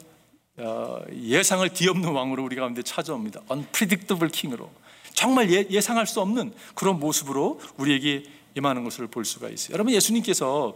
어, 0.58 1.02
예상을 1.14 1.70
뒤엎는 1.70 2.10
왕으로 2.10 2.44
우리 2.44 2.56
가운데 2.56 2.82
찾아옵니다. 2.82 3.42
unpredictable 3.52 4.32
king으로. 4.32 4.72
정말 5.14 5.52
예, 5.52 5.80
상할수 5.80 6.20
없는 6.20 6.56
그런 6.74 7.00
모습으로 7.00 7.62
우리에게 7.78 8.24
임하는 8.56 8.84
것을 8.84 9.06
볼 9.06 9.26
수가 9.26 9.50
있어요. 9.50 9.76
여러분 9.76 9.94
예수님께서 9.94 10.76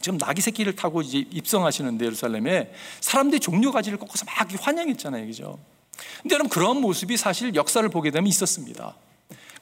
지금 0.00 0.16
나귀 0.16 0.40
새끼를 0.40 0.74
타고 0.74 1.02
이제 1.02 1.18
입성하시는데 1.18 2.06
예루살렘에 2.06 2.72
사람들이 3.02 3.40
종려 3.40 3.70
가지를 3.70 3.98
꺾어서 3.98 4.24
막 4.24 4.48
환영했잖아요. 4.66 5.26
그죠? 5.26 5.58
근데 6.22 6.34
여러분 6.34 6.48
그런 6.48 6.80
모습이 6.80 7.16
사실 7.16 7.54
역사를 7.54 7.86
보게 7.88 8.10
되면 8.10 8.26
있었습니다. 8.28 8.94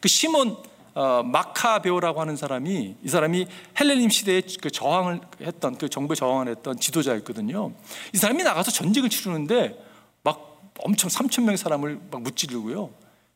그 0.00 0.08
시몬 0.08 0.56
어, 0.94 1.22
마카베오라고 1.22 2.20
하는 2.20 2.36
사람이 2.36 2.96
이 3.02 3.08
사람이 3.08 3.46
헬레님 3.78 4.10
시대에 4.10 4.42
그 4.60 4.70
저항을 4.70 5.20
했던 5.40 5.78
그 5.78 5.88
정부에 5.88 6.16
저항을 6.16 6.48
했던 6.48 6.78
지도자였거든요. 6.78 7.72
이 8.12 8.18
사람이 8.18 8.42
나가서 8.42 8.70
전쟁을 8.72 9.08
치르는데 9.08 9.78
막 10.22 10.72
엄청 10.80 11.08
3천 11.08 11.42
명의 11.42 11.58
사람을 11.58 12.00
막 12.10 12.22
무찌르고요. 12.22 12.90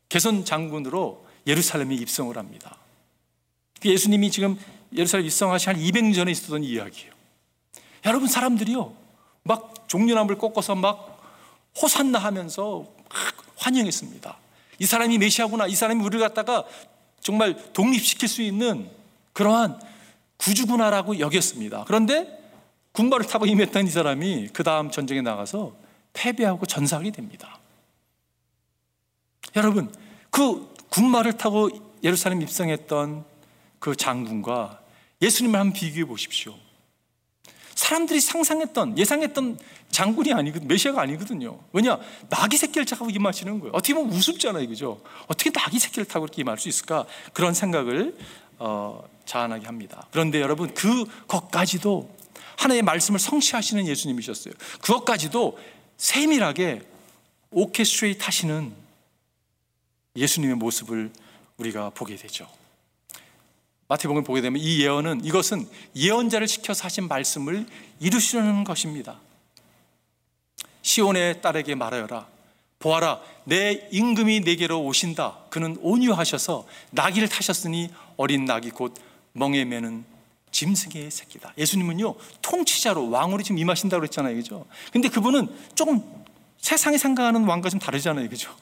개선 0.09 0.45
장군으로 0.45 1.25
예루살렘에 1.47 1.95
입성을 1.95 2.37
합니다. 2.37 2.77
그 3.81 3.89
예수님이 3.89 4.31
지금 4.31 4.59
예루살렘 4.95 5.27
입성하시 5.27 5.69
한 5.69 5.77
200년 5.79 6.15
전에 6.15 6.33
있었던 6.33 6.65
이야기예요. 6.65 7.13
여러분 8.07 8.29
사람들이요. 8.29 8.95
막 9.45 9.89
종려나무를 9.89 10.39
꺾어서 10.39 10.75
막 10.75 11.14
호산나 11.81 12.19
하면서 12.19 12.87
환영했습니다. 13.57 14.39
이 14.79 14.87
사람이 14.87 15.19
메시아구나. 15.19 15.67
이 15.67 15.75
사람이 15.75 16.03
우리를 16.03 16.21
갖다가 16.27 16.65
정말 17.21 17.73
독립시킬 17.73 18.29
수 18.29 18.43
있는 18.43 18.91
그러한 19.33 19.81
구주구나라고 20.37 21.19
여겼습니다. 21.19 21.85
그런데 21.87 22.41
군발을 22.93 23.27
타고 23.27 23.47
임했던 23.47 23.87
이 23.87 23.91
사람이 23.91 24.51
그 24.53 24.63
다음 24.63 24.91
전쟁에 24.91 25.21
나가서 25.21 25.75
패배하고 26.13 26.67
전사하게 26.67 27.11
됩니다. 27.11 27.59
여러분, 29.57 29.93
그 30.31 30.73
군말을 30.91 31.35
타고 31.35 31.71
예루살렘 32.03 32.43
입성했던 32.43 33.25
그 33.79 33.97
장군과 33.97 34.81
예수님을 35.23 35.59
한번 35.59 35.73
비교해 35.73 36.05
보십시오. 36.05 36.55
사람들이 37.75 38.21
상상했던, 38.21 38.99
예상했던 38.99 39.59
장군이 39.91 40.33
아니거든, 40.33 40.67
메시아가 40.69 41.03
아니거든요. 41.03 41.59
왜냐? 41.73 41.99
낙이 42.29 42.57
새끼를 42.57 42.85
타고 42.85 43.11
임하시는 43.11 43.61
거예요. 43.61 43.73
어떻게 43.75 43.95
보면 43.95 44.13
우습잖아요. 44.13 44.69
그죠? 44.69 45.01
어떻게 45.27 45.51
낙이 45.51 45.79
새끼를 45.79 46.05
타고 46.05 46.25
이렇게 46.25 46.43
임할 46.43 46.59
수 46.59 46.69
있을까? 46.69 47.07
그런 47.33 47.55
생각을, 47.55 48.17
어, 48.59 49.03
자아나게 49.27 49.67
합니다. 49.67 50.07
그런데 50.11 50.41
여러분, 50.41 50.73
그것까지도 50.75 52.15
하나의 52.57 52.83
말씀을 52.83 53.19
성취하시는 53.19 53.87
예수님이셨어요. 53.87 54.55
그것까지도 54.81 55.59
세밀하게 55.97 56.83
오케스트레이트 57.51 58.25
하시는 58.25 58.73
예수님의 60.17 60.57
모습을 60.57 61.13
우리가 61.57 61.91
보게 61.91 62.17
되죠. 62.17 62.49
마태복음을 63.89 64.25
보게 64.25 64.41
되면 64.41 64.61
이 64.61 64.81
예언은 64.83 65.25
이것은 65.25 65.69
예언자를 65.95 66.49
시켜서 66.49 66.85
하신 66.85 67.09
말씀을 67.09 67.67
이루시려는 68.01 68.65
것입니다. 68.65 69.21
시온의 70.83 71.43
딸에게 71.43 71.75
말하여라. 71.75 72.27
보아라, 72.79 73.21
내 73.45 73.89
임금이 73.93 74.41
내게로 74.41 74.83
오신다. 74.85 75.39
그는 75.49 75.79
온유하셔서 75.81 76.67
나귀를 76.91 77.29
타셨으니 77.29 77.91
어린 78.17 78.45
나귀 78.45 78.71
곧 78.71 78.95
멍에 79.33 79.65
매는 79.65 80.05
짐승의 80.51 81.11
새끼다. 81.11 81.55
예수님은요, 81.57 82.15
통치자로 82.43 83.11
왕으로 83.11 83.43
지금 83.43 83.59
임하신다고 83.59 84.01
그랬잖아요. 84.01 84.37
그죠? 84.37 84.67
근데 84.93 85.09
그분은 85.09 85.49
조금 85.75 86.03
세상이 86.59 86.99
생각하는 86.99 87.45
왕과 87.45 87.71
좀 87.71 87.81
다르잖아요. 87.81 88.29
그죠? 88.29 88.55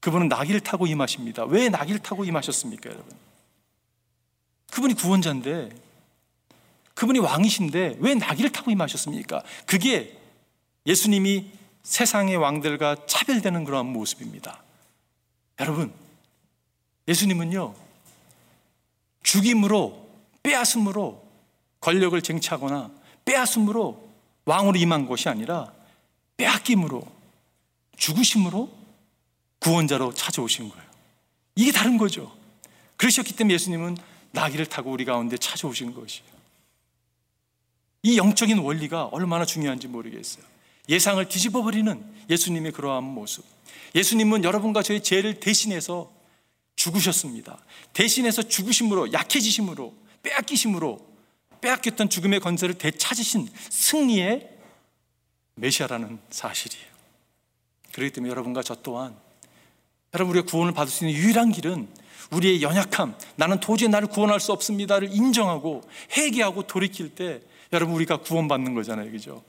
그분은 0.00 0.28
나귀를 0.28 0.60
타고 0.60 0.86
임하십니다. 0.86 1.44
왜 1.44 1.68
나귀를 1.68 2.00
타고 2.00 2.24
임하셨습니까, 2.24 2.90
여러분? 2.90 3.14
그분이 4.74 4.94
구원자인데, 4.94 5.68
그분이 6.94 7.20
왕이신데 7.20 7.98
왜 8.00 8.14
나귀를 8.16 8.50
타고 8.50 8.72
임하셨습니까? 8.72 9.44
그게 9.66 10.18
예수님이 10.84 11.52
세상의 11.84 12.36
왕들과 12.36 13.06
차별되는 13.06 13.62
그러한 13.62 13.86
모습입니다. 13.86 14.64
여러분, 15.60 15.92
예수님은요, 17.06 17.72
죽임으로, 19.22 20.08
빼앗음으로 20.42 21.24
권력을 21.80 22.20
쟁취하거나 22.20 22.90
빼앗음으로 23.24 24.08
왕으로 24.44 24.76
임한 24.76 25.06
것이 25.06 25.28
아니라 25.28 25.72
빼앗김으로 26.36 27.06
죽으심으로 27.96 28.76
구원자로 29.60 30.14
찾아오신 30.14 30.68
거예요. 30.68 30.84
이게 31.54 31.70
다른 31.70 31.96
거죠. 31.96 32.36
그러셨기 32.96 33.36
때문에 33.36 33.54
예수님은 33.54 34.13
나귀를 34.34 34.66
타고 34.66 34.90
우리 34.90 35.04
가운데 35.04 35.38
찾아오신 35.38 35.94
것이에요. 35.94 36.34
이 38.02 38.18
영적인 38.18 38.58
원리가 38.58 39.06
얼마나 39.06 39.46
중요한지 39.46 39.88
모르겠어요. 39.88 40.44
예상을 40.88 41.26
뒤집어 41.28 41.62
버리는 41.62 42.04
예수님의 42.28 42.72
그러한 42.72 43.02
모습. 43.04 43.44
예수님은 43.94 44.44
여러분과 44.44 44.82
저의 44.82 45.02
죄를 45.02 45.40
대신해서 45.40 46.12
죽으셨습니다. 46.76 47.58
대신해서 47.92 48.42
죽으심으로 48.42 49.12
약해지심으로 49.12 49.94
빼앗기심으로 50.22 51.14
빼앗겼던 51.60 52.10
죽음의 52.10 52.40
건설을 52.40 52.76
되찾으신 52.76 53.48
승리의 53.70 54.50
메시아라는 55.54 56.18
사실이에요. 56.30 56.84
그렇기 57.92 58.12
때문에 58.12 58.30
여러분과 58.32 58.62
저 58.62 58.74
또한 58.82 59.16
여러분 60.12 60.36
우리가 60.36 60.50
구원을 60.50 60.74
받을 60.74 60.92
수 60.92 61.06
있는 61.06 61.18
유일한 61.18 61.52
길은 61.52 61.88
우리의 62.32 62.62
연약함, 62.62 63.16
나는 63.36 63.60
도저히 63.60 63.88
나를 63.88 64.08
구원할 64.08 64.40
수 64.40 64.52
없습니다를 64.52 65.12
인정하고 65.12 65.82
회개하고 66.16 66.66
돌이킬 66.66 67.14
때 67.14 67.40
여러분 67.72 67.94
우리가 67.94 68.18
구원받는 68.18 68.74
거잖아요. 68.74 69.10
그죠? 69.10 69.42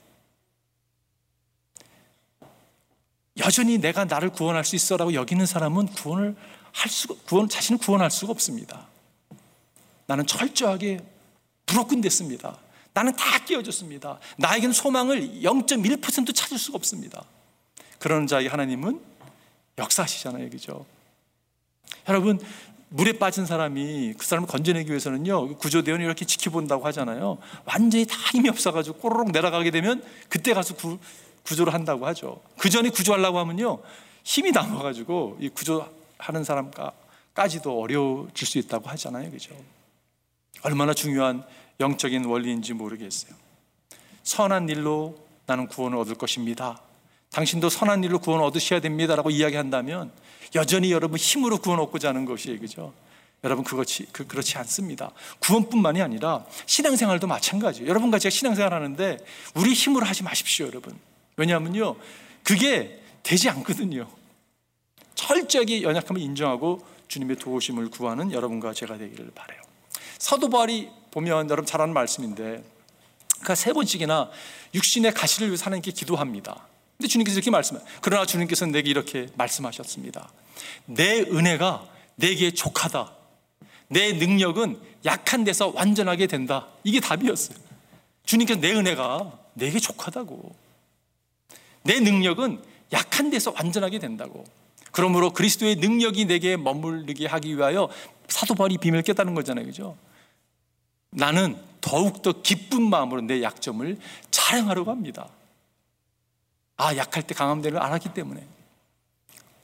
여전히 3.38 3.78
내가 3.78 4.04
나를 4.04 4.30
구원할 4.30 4.64
수 4.64 4.76
있어라고 4.76 5.14
여기는 5.14 5.44
사람은 5.44 5.86
구원을 5.88 6.36
할 6.72 6.90
수가 6.90 7.14
구원 7.26 7.48
자신을 7.48 7.78
구원할 7.78 8.10
수가 8.10 8.32
없습니다. 8.32 8.88
나는 10.06 10.26
철저하게 10.26 11.00
브로큰 11.66 12.00
됐습니다. 12.00 12.58
나는 12.94 13.14
다 13.14 13.44
깨어졌습니다. 13.44 14.18
나에게는 14.38 14.72
소망을 14.72 15.42
0.1% 15.42 16.34
찾을 16.34 16.58
수가 16.58 16.76
없습니다. 16.76 17.24
그런 17.98 18.26
자의 18.26 18.48
하나님은 18.48 19.00
역사하시잖아요. 19.78 20.48
그죠? 20.48 20.86
여러분, 22.08 22.40
물에 22.88 23.12
빠진 23.12 23.46
사람이 23.46 24.14
그 24.16 24.24
사람을 24.24 24.48
건져내기 24.48 24.90
위해서는요, 24.90 25.56
구조대원이 25.56 26.04
이렇게 26.04 26.24
지켜본다고 26.24 26.86
하잖아요. 26.86 27.38
완전히 27.64 28.06
다 28.06 28.16
힘이 28.32 28.48
없어가지고 28.48 28.98
꼬르륵 28.98 29.32
내려가게 29.32 29.70
되면 29.70 30.02
그때 30.28 30.54
가서 30.54 30.74
구, 30.76 30.98
구조를 31.42 31.74
한다고 31.74 32.06
하죠. 32.06 32.40
그 32.58 32.70
전에 32.70 32.90
구조하려고 32.90 33.38
하면요, 33.38 33.80
힘이 34.22 34.52
남아가지고 34.52 35.38
이 35.40 35.48
구조하는 35.48 36.44
사람까지도 36.44 37.80
어려워질 37.80 38.46
수 38.46 38.58
있다고 38.58 38.88
하잖아요. 38.90 39.30
그죠? 39.30 39.54
얼마나 40.62 40.94
중요한 40.94 41.44
영적인 41.80 42.24
원리인지 42.24 42.72
모르겠어요. 42.72 43.34
선한 44.22 44.68
일로 44.68 45.16
나는 45.46 45.66
구원을 45.68 45.98
얻을 45.98 46.14
것입니다. 46.16 46.80
당신도 47.36 47.68
선한 47.68 48.02
일로 48.02 48.18
구원 48.18 48.40
얻으셔야 48.40 48.80
됩니다라고 48.80 49.28
이야기한다면 49.28 50.10
여전히 50.54 50.90
여러분 50.90 51.18
힘으로 51.18 51.58
구원 51.58 51.80
얻고자 51.80 52.08
하는 52.08 52.24
것이에요. 52.24 52.58
그죠? 52.58 52.94
여러분 53.44 53.62
그것이 53.62 54.06
그, 54.10 54.26
그렇지 54.26 54.56
않습니다. 54.56 55.10
구원뿐만이 55.40 56.00
아니라 56.00 56.46
신앙생활도 56.64 57.26
마찬가지예요. 57.26 57.90
여러분과 57.90 58.18
제가 58.18 58.30
신앙생활 58.30 58.72
하는데 58.72 59.18
우리 59.54 59.74
힘으로 59.74 60.06
하지 60.06 60.22
마십시오, 60.22 60.66
여러분. 60.66 60.98
왜냐하면요. 61.36 61.96
그게 62.42 63.02
되지 63.22 63.50
않거든요. 63.50 64.08
철저하게 65.14 65.82
연약함을 65.82 66.22
인정하고 66.22 66.86
주님의 67.08 67.36
도우심을 67.36 67.90
구하는 67.90 68.32
여러분과 68.32 68.72
제가 68.72 68.96
되기를 68.96 69.32
바래요. 69.34 69.60
사도 70.16 70.48
바울이 70.48 70.88
보면 71.10 71.50
여러분 71.50 71.66
잘 71.66 71.82
아는 71.82 71.92
말씀인데 71.92 72.64
그가 73.40 73.54
세 73.54 73.74
번씩이나 73.74 74.30
육신의 74.72 75.12
가시를 75.12 75.48
위해서 75.48 75.66
하나님께 75.66 75.90
기도합니다. 75.90 76.66
근데 76.96 77.08
주님께서 77.08 77.36
이렇게 77.36 77.50
말씀해 77.50 77.80
그러나 78.00 78.24
주님께서는 78.24 78.72
내게 78.72 78.90
이렇게 78.90 79.26
말씀하셨습니다. 79.36 80.30
내 80.86 81.20
은혜가 81.20 81.86
내게 82.16 82.50
족하다. 82.50 83.12
내 83.88 84.12
능력은 84.12 84.80
약한 85.04 85.44
데서 85.44 85.68
완전하게 85.68 86.26
된다. 86.26 86.66
이게 86.84 87.00
답이었어요. 87.00 87.58
주님께서 88.24 88.60
내 88.60 88.72
은혜가 88.72 89.38
내게 89.54 89.78
족하다고. 89.78 90.54
내 91.84 92.00
능력은 92.00 92.62
약한 92.92 93.30
데서 93.30 93.52
완전하게 93.52 93.98
된다고. 93.98 94.44
그러므로 94.90 95.32
그리스도의 95.32 95.76
능력이 95.76 96.24
내게 96.24 96.56
머물게 96.56 97.26
하기 97.26 97.56
위하여 97.56 97.88
사도 98.28 98.54
바울이 98.54 98.78
비밀을 98.78 99.02
깨닫는 99.02 99.34
거잖아요. 99.34 99.66
그죠? 99.66 99.96
나는 101.10 101.56
더욱더 101.80 102.42
기쁜 102.42 102.88
마음으로 102.88 103.20
내 103.20 103.42
약점을 103.42 103.98
자랑하려고 104.30 104.90
합니다. 104.90 105.28
아, 106.76 106.94
약할 106.96 107.22
때 107.22 107.34
강함 107.34 107.62
되는 107.62 107.78
걸 107.78 107.86
알았기 107.86 108.12
때문에. 108.14 108.46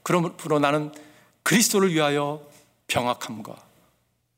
그러므로 0.03 0.59
나는 0.59 0.93
그리스도를 1.43 1.93
위하여 1.93 2.47
병악함과 2.87 3.57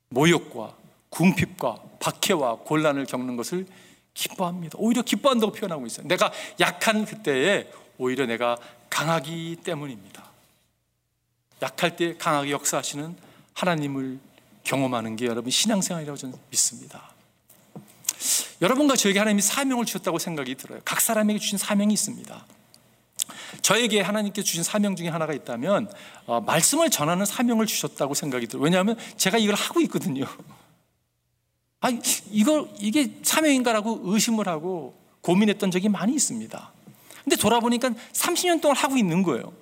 모욕과 0.09 0.77
궁핍과 1.11 1.83
박해와 2.01 2.57
곤란을 2.57 3.07
겪는 3.07 3.37
것을 3.37 3.67
기뻐합니다. 4.15 4.77
오히려 4.79 5.03
기뻐한다고 5.03 5.53
표현하고 5.53 5.87
있어요. 5.87 6.07
내가 6.07 6.33
약한 6.61 7.05
그때에 7.05 7.71
오히려 7.99 8.27
내가 8.27 8.57
강하기 8.91 9.59
때문입니다. 9.65 10.25
약할 11.63 11.97
때 11.97 12.17
강하게 12.17 12.51
역사하시는 12.51 13.17
하나님을 13.55 14.19
경험하는 14.65 15.17
게 15.17 15.27
여러분 15.27 15.51
신앙생활이라고 15.51 16.17
저는 16.17 16.39
믿습니다. 16.51 17.11
여러분과 18.63 18.97
저에게 18.97 19.19
하나님이 19.19 19.43
사명을 19.43 19.85
주셨다고 19.85 20.19
생각이 20.19 20.55
들어요. 20.55 20.81
각 20.85 21.01
사람에게 21.01 21.39
주신 21.39 21.59
사명이 21.59 21.93
있습니다. 21.93 22.47
저에게 23.63 24.01
하나님께 24.01 24.43
주신 24.43 24.63
사명 24.63 24.97
중에 24.97 25.09
하나가 25.09 25.33
있다면 25.33 25.91
어, 26.27 26.41
말씀을 26.41 26.91
전하는 26.91 27.25
사명을 27.25 27.67
주셨다고 27.67 28.15
생각이 28.15 28.47
들어요. 28.47 28.65
왜냐하면 28.65 28.97
제가 29.17 29.39
이걸 29.39 29.55
하고 29.55 29.81
있거든요. 29.83 30.25
아, 31.81 31.91
이걸 32.31 32.69
이게 32.79 33.19
사명인가라고 33.23 34.01
의심을 34.05 34.49
하고 34.49 34.95
고민했던 35.21 35.71
적이 35.71 35.89
많이 35.91 36.15
있습니다. 36.15 36.73
근데 37.23 37.37
돌아보니까 37.37 37.91
30년 38.13 38.61
동안 38.61 38.77
하고 38.77 38.97
있는 38.97 39.23
거예요. 39.23 39.53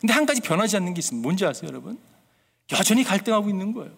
근데 0.00 0.12
한 0.12 0.26
가지 0.26 0.40
변하지 0.40 0.76
않는 0.76 0.94
게 0.94 1.00
있습니다. 1.00 1.22
뭔지 1.22 1.44
아세요, 1.44 1.68
여러분? 1.68 1.98
여전히 2.72 3.04
갈등하고 3.04 3.48
있는 3.48 3.72
거예요. 3.72 3.92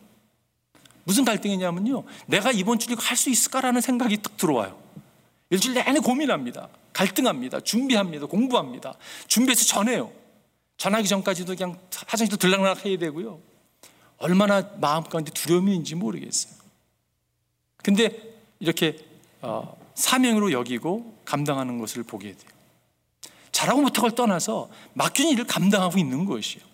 무슨 1.05 1.24
갈등이냐면요. 1.24 2.05
내가 2.26 2.53
이번 2.53 2.79
주 2.79 2.90
이거 2.90 3.03
할수 3.03 3.31
있을까라는 3.31 3.81
생각이 3.81 4.18
딱 4.18 4.37
들어와요. 4.37 4.81
일주일 5.50 5.74
내내 5.74 5.98
고민합니다. 5.98 6.68
갈등합니다. 6.92 7.60
준비합니다. 7.60 8.26
공부합니다. 8.26 8.94
준비해서 9.26 9.64
전해요. 9.64 10.12
전하기 10.76 11.06
전까지도 11.08 11.56
그냥 11.56 11.78
화장실도 12.06 12.36
들락날락 12.36 12.86
해야 12.86 12.96
되고요. 12.96 13.40
얼마나 14.18 14.62
마음 14.80 15.02
가운데 15.04 15.30
두려움인지 15.32 15.94
모르겠어요. 15.96 16.54
근데 17.82 18.34
이렇게 18.60 18.98
어, 19.42 19.76
사명으로 19.94 20.52
여기고 20.52 21.18
감당하는 21.24 21.78
것을 21.78 22.02
보게 22.02 22.32
돼요. 22.32 22.50
잘하고 23.50 23.82
못하고를 23.82 24.14
떠나서 24.14 24.70
맡긴 24.94 25.30
일을 25.30 25.46
감당하고 25.46 25.98
있는 25.98 26.24
것이에요. 26.24 26.64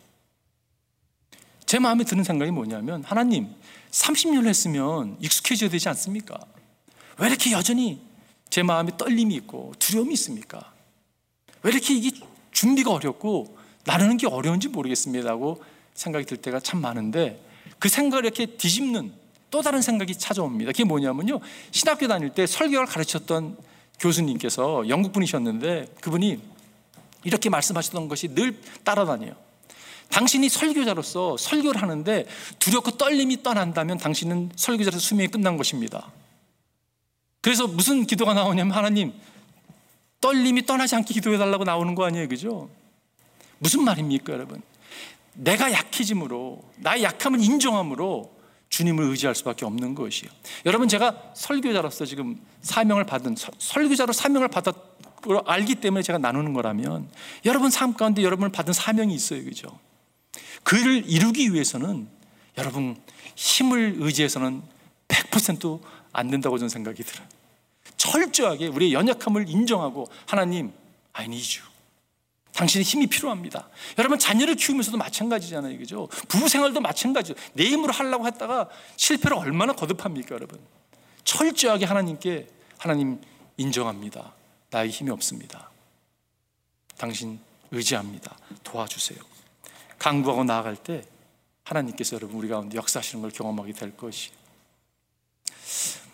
제 1.65 1.79
마음에 1.79 2.05
드는 2.05 2.23
생각이 2.23 2.51
뭐냐면 2.51 3.03
하나님 3.05 3.49
30년을 3.91 4.47
했으면 4.47 5.17
익숙해져야 5.21 5.71
되지 5.71 5.89
않습니까? 5.89 6.39
왜 7.19 7.29
이렇게 7.29 7.51
여전히 7.53 8.01
제 8.51 8.63
마음에 8.63 8.91
떨림이 8.97 9.35
있고 9.37 9.73
두려움이 9.79 10.15
있습니까? 10.15 10.73
왜 11.63 11.73
이렇게 11.73 11.95
이게 11.95 12.11
준비가 12.53 12.93
어렵고 12.93 13.57
나누는 13.85 14.17
게 14.17 14.27
어려운지 14.27 14.69
모르겠습니다고 14.69 15.63
생각이 15.95 16.27
들 16.27 16.37
때가 16.37 16.61
참 16.61 16.81
많은데 16.81 17.43
그 17.79 17.89
생각을 17.89 18.25
이렇게 18.25 18.47
뒤집는 18.47 19.13
또 19.51 19.63
다른 19.63 19.81
생각이 19.83 20.15
찾아옵니다. 20.15 20.73
그게 20.73 20.85
뭐냐면요. 20.85 21.41
신학교 21.71 22.09
다닐 22.09 22.31
때 22.31 22.47
설교를 22.47 22.87
가르쳤던 22.87 23.57
교수님께서 24.01 24.89
영국 24.89 25.13
분이셨는데 25.13 25.95
그분이 26.01 26.39
이렇게 27.25 27.49
말씀하셨던 27.49 28.09
것이 28.09 28.29
늘 28.29 28.61
따라다녀요. 28.85 29.35
당신이 30.11 30.49
설교자로서 30.49 31.37
설교를 31.37 31.83
하는데 31.83 32.27
두렵고 32.59 32.93
떨림이 32.93 33.43
떠난다면 33.43 33.99
당신은 33.99 34.53
설교자로서 34.55 35.01
수명이 35.01 35.29
끝난 35.29 35.57
것입니다. 35.57 36.11
그래서 37.47 37.69
무슨 37.69 38.07
기도가 38.07 38.35
나오냐면 38.35 38.77
하나님 38.77 39.13
떨림이 40.21 40.67
떠나지 40.67 40.97
않게 40.97 41.15
기도해 41.15 41.39
달라고 41.39 41.63
나오는 41.63 41.95
거 41.95 42.05
아니에요. 42.05 42.27
그죠? 42.27 42.69
무슨 43.61 43.85
말입니까, 43.85 44.33
여러분? 44.33 44.61
내가 45.35 45.71
약해짐으로 45.71 46.61
나의 46.79 47.05
약함을 47.05 47.41
인정함으로 47.41 48.35
주님을 48.69 49.05
의지할 49.05 49.37
수밖에 49.37 49.65
없는 49.65 49.95
것이에요. 49.95 50.33
여러분 50.65 50.89
제가 50.89 51.35
설교자로서 51.37 52.05
지금 52.05 52.37
사명을 52.63 53.05
받은 53.05 53.37
설교자로 53.59 54.13
사명을 54.13 54.49
받았 54.49 54.75
알기 55.45 55.77
때문에 55.77 56.03
제가 56.03 56.19
나누는 56.19 56.53
거라면 56.53 57.09
여러분 57.45 57.71
삶 57.71 57.95
가운데 57.95 58.25
여러분을 58.25 58.51
받은 58.51 58.73
사명이 58.73 59.15
있어요. 59.15 59.45
그죠? 59.45 59.79
그를 60.65 61.05
이루기 61.07 61.53
위해서는 61.53 62.09
여러분 62.59 62.97
힘을 63.37 63.99
의지해서는 64.01 64.63
100%안 65.07 66.29
된다고 66.29 66.59
저는 66.59 66.71
생각이 66.71 67.05
들어요. 67.05 67.36
철저하게 68.07 68.69
우리의 68.69 68.93
연약함을 68.93 69.49
인정하고 69.49 70.09
하나님 70.27 70.73
I 71.13 71.25
need 71.25 71.59
you. 71.59 71.71
당신의 72.53 72.85
힘이 72.85 73.07
필요합니다. 73.07 73.69
여러분 73.99 74.19
자녀를 74.19 74.55
키우면서도 74.55 74.97
마찬가지잖아요. 74.97 75.77
그죠? 75.79 76.09
부부 76.29 76.49
생활도 76.49 76.81
마찬가지죠. 76.81 77.39
내 77.53 77.65
힘으로 77.65 77.93
하려고 77.93 78.27
했다가 78.27 78.71
실패를 78.97 79.37
얼마나 79.37 79.75
거듭합니까, 79.75 80.35
여러분? 80.35 80.59
철저하게 81.25 81.85
하나님께 81.85 82.49
하나님 82.79 83.21
인정합니다. 83.59 84.33
나의 84.71 84.91
힘이 84.91 85.11
없습니다. 85.11 85.71
당신 86.97 87.39
의지합니다. 87.73 88.39
도와주세요. 88.63 89.19
강구하고 89.99 90.45
나아갈 90.45 90.77
때 90.77 91.05
하나님께서 91.65 92.17
여러분 92.17 92.37
우리 92.37 92.49
가운데 92.49 92.77
역사하시는 92.77 93.21
걸 93.21 93.31
경험하게 93.31 93.73
될 93.73 93.97
것이. 93.97 94.31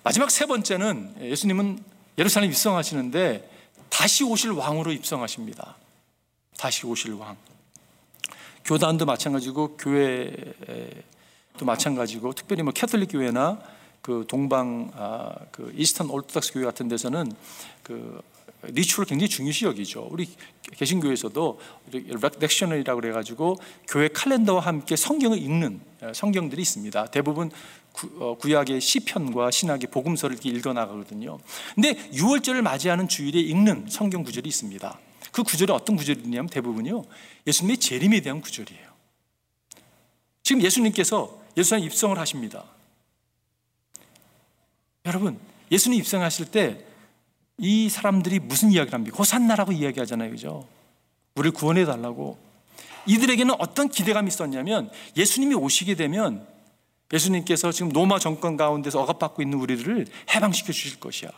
마지막 0.05 0.31
세 0.31 0.47
번째는 0.47 1.15
예수님은 1.21 1.79
예루살렘 2.19 2.51
입성하시는데 2.51 3.49
다시 3.89 4.25
오실 4.25 4.51
왕으로 4.51 4.91
입성하십니다. 4.91 5.77
다시 6.59 6.87
오실 6.87 7.13
왕. 7.15 7.37
교단도 8.65 9.07
마찬가지고 9.07 9.77
교회도 9.77 11.65
마찬가지고 11.65 12.33
특별히 12.33 12.63
뭐 12.63 12.73
캐톨릭 12.73 13.13
교회나 13.13 13.61
그 14.01 14.25
동방 14.29 14.91
아, 14.95 15.35
그 15.53 15.73
Eastern 15.77 16.11
Orthodox 16.11 16.53
교회 16.53 16.65
같은 16.65 16.89
데서는 16.89 17.33
그 17.85 18.21
ritual을 18.63 19.07
굉장히 19.07 19.29
중요시 19.29 19.65
여기죠. 19.65 20.09
우리 20.11 20.29
개신교에서도 20.77 21.61
lectionary라고 22.39 23.01
그래가지고 23.01 23.57
교회 23.89 24.09
칼렌더와 24.09 24.61
함께 24.61 24.97
성경을 24.97 25.39
읽는 25.39 25.81
어, 26.01 26.13
성경들이 26.15 26.63
있습니다. 26.63 27.07
대부분 27.07 27.51
구, 27.93 28.11
어, 28.19 28.51
약의 28.51 28.81
시편과 28.81 29.51
신학의 29.51 29.89
복음서를 29.91 30.39
읽어 30.45 30.73
나가거든요. 30.73 31.39
근데 31.75 31.95
6월절을 32.11 32.63
맞이하는 32.63 33.09
주일에 33.09 33.41
읽는 33.41 33.87
성경 33.89 34.23
구절이 34.23 34.49
있습니다. 34.49 34.99
그 35.31 35.43
구절은 35.43 35.75
어떤 35.75 35.97
구절이냐면 35.97 36.49
대부분요 36.49 37.05
예수님의 37.47 37.79
재림에 37.79 38.21
대한 38.21 38.41
구절이에요. 38.41 38.93
지금 40.43 40.63
예수님께서 40.63 41.41
예수님 41.57 41.85
입성을 41.87 42.19
하십니다. 42.19 42.65
여러분 45.07 45.39
예수님 45.71 46.01
입성하실 46.01 46.47
때 46.47 46.93
이 47.59 47.89
사람들이 47.89 48.41
무슨 48.41 48.73
이야기를 48.73 48.93
합니까? 48.93 49.17
호산나라고 49.17 49.71
이야기하잖아요, 49.73 50.31
그죠? 50.31 50.67
우리를 51.37 51.53
구원해 51.53 51.85
달라고. 51.85 52.37
이들에게는 53.07 53.55
어떤 53.59 53.89
기대감이 53.89 54.29
있었냐면 54.29 54.91
예수님이 55.17 55.55
오시게 55.55 55.95
되면 55.95 56.47
예수님께서 57.13 57.73
지금 57.73 57.91
노마 57.91 58.19
정권 58.19 58.57
가운데서 58.57 59.01
억압받고 59.03 59.43
있는 59.43 59.59
우리를 59.59 60.07
해방시켜 60.35 60.73
주실 60.73 60.99
것이야. 60.99 61.31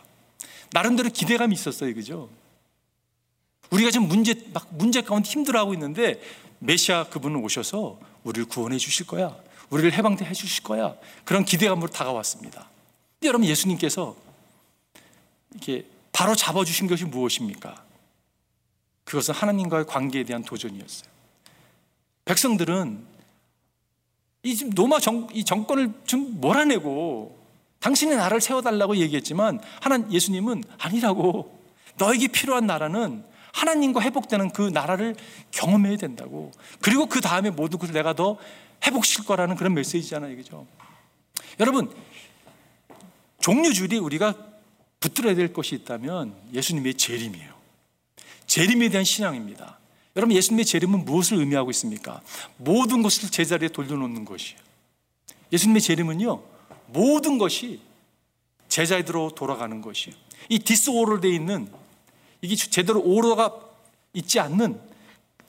나름대로 0.71 1.09
기대감이 1.09 1.53
있었어요, 1.53 1.93
그죠? 1.93 2.29
우리가 3.71 3.91
지금 3.91 4.07
문제 4.07 4.35
막 4.53 4.67
문제 4.71 5.01
가운데 5.01 5.29
힘들어하고 5.29 5.73
있는데 5.73 6.21
메시아 6.59 7.05
그분은 7.05 7.43
오셔서 7.43 7.99
우리를 8.23 8.47
구원해 8.47 8.77
주실 8.77 9.05
거야. 9.07 9.35
우리를 9.69 9.93
해방해 9.93 10.31
주실 10.33 10.63
거야. 10.63 10.95
그런 11.23 11.43
기대감으로 11.43 11.89
다가왔습니다. 11.89 12.69
근데 13.19 13.27
여러분 13.27 13.47
예수님께서 13.47 14.15
이렇게 15.51 15.85
바로 16.11 16.35
잡아 16.35 16.63
주신 16.63 16.87
것이 16.87 17.05
무엇입니까? 17.05 17.83
그것은 19.03 19.33
하나님과의 19.33 19.85
관계에 19.85 20.23
대한 20.23 20.43
도전이었어요. 20.43 21.09
백성들은 22.25 23.14
이 24.45 24.55
지금 24.55 24.71
노마 24.75 24.99
정, 24.99 25.27
이 25.33 25.43
정권을 25.43 25.91
좀 26.05 26.39
몰아내고 26.39 27.35
당신의 27.79 28.15
나라를 28.15 28.39
세워달라고 28.39 28.97
얘기했지만 28.97 29.59
하나 29.81 30.07
예수님은 30.11 30.63
아니라고 30.77 31.59
너에게 31.97 32.27
필요한 32.27 32.67
나라는 32.67 33.23
하나님과 33.53 34.01
회복되는 34.01 34.51
그 34.51 34.61
나라를 34.61 35.15
경험해야 35.49 35.97
된다고. 35.97 36.51
그리고 36.79 37.07
그 37.07 37.21
다음에 37.21 37.49
모든 37.49 37.79
것을 37.79 37.95
내가 37.95 38.13
더 38.13 38.37
회복시킬 38.85 39.25
거라는 39.25 39.55
그런 39.55 39.73
메시지잖아요. 39.73 40.35
그죠? 40.35 40.67
여러분, 41.59 41.91
종류줄이 43.39 43.97
우리가 43.97 44.35
붙들어야 44.99 45.33
될 45.33 45.53
것이 45.53 45.73
있다면 45.73 46.35
예수님의 46.53 46.95
재림이에요. 46.95 47.51
재림에 48.45 48.89
대한 48.89 49.03
신앙입니다. 49.05 49.79
여러분, 50.15 50.35
예수님의 50.35 50.65
재림은 50.65 51.05
무엇을 51.05 51.37
의미하고 51.39 51.71
있습니까? 51.71 52.21
모든 52.57 53.01
것을 53.01 53.29
제자리에 53.29 53.69
돌려놓는 53.69 54.23
것이에요. 54.25 54.59
예수님의 55.51 55.81
재림은요, 55.81 56.41
모든 56.87 57.37
것이 57.37 57.81
제자리로 58.69 59.31
돌아가는 59.35 59.81
것이에요. 59.81 60.15
이 60.49 60.59
디스오로되어 60.59 61.31
있는 61.31 61.69
이게 62.41 62.55
제대로 62.55 63.01
오로가 63.01 63.53
있지 64.13 64.39
않는 64.39 64.79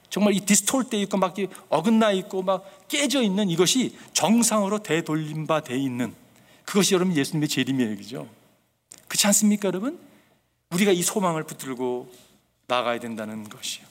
정말 0.09 0.33
이 0.33 0.39
디스톨돼 0.39 0.99
있고 1.01 1.17
막 1.17 1.35
어긋나 1.69 2.11
있고 2.13 2.41
막 2.41 2.87
깨져 2.87 3.21
있는 3.21 3.49
이것이 3.49 3.97
정상으로 4.13 4.79
되돌림 4.79 5.45
바 5.47 5.59
돼 5.61 5.77
있는 5.77 6.15
그것이 6.65 6.93
여러분 6.95 7.15
예수님의 7.15 7.47
재림이에요, 7.49 7.95
그죠? 7.95 8.27
그렇지 9.07 9.27
않습니까, 9.27 9.67
여러분? 9.67 9.99
우리가 10.71 10.91
이 10.91 11.01
소망을 11.01 11.43
붙들고 11.43 12.11
나가야 12.67 12.99
된다는 12.99 13.47
것이요. 13.47 13.85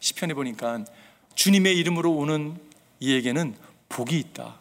시편에 0.00 0.34
보니까 0.34 0.84
주님의 1.34 1.76
이름으로 1.78 2.12
오는 2.12 2.58
이에게는 2.98 3.54
복이 3.88 4.18
있다. 4.18 4.58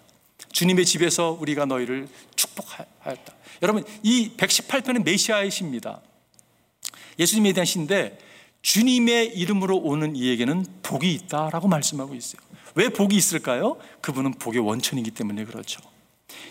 주님의 0.52 0.86
집에서 0.86 1.38
우리가 1.40 1.66
너희를 1.66 2.08
축복하였다. 2.36 3.34
여러분, 3.62 3.84
이 4.04 4.32
118편은 4.38 5.04
메시아의 5.04 5.52
시입니다. 5.52 6.02
예수님에 7.18 7.54
대한 7.54 7.66
시인데 7.66 8.18
주님의 8.62 9.38
이름으로 9.38 9.78
오는 9.78 10.16
이에게는 10.16 10.66
복이 10.84 11.14
있다라고 11.14 11.68
말씀하고 11.68 12.16
있어요. 12.16 12.42
왜 12.76 12.90
복이 12.90 13.16
있을까요? 13.16 13.78
그분은 14.02 14.34
복의 14.34 14.60
원천이기 14.62 15.12
때문에 15.12 15.46
그렇죠. 15.46 15.82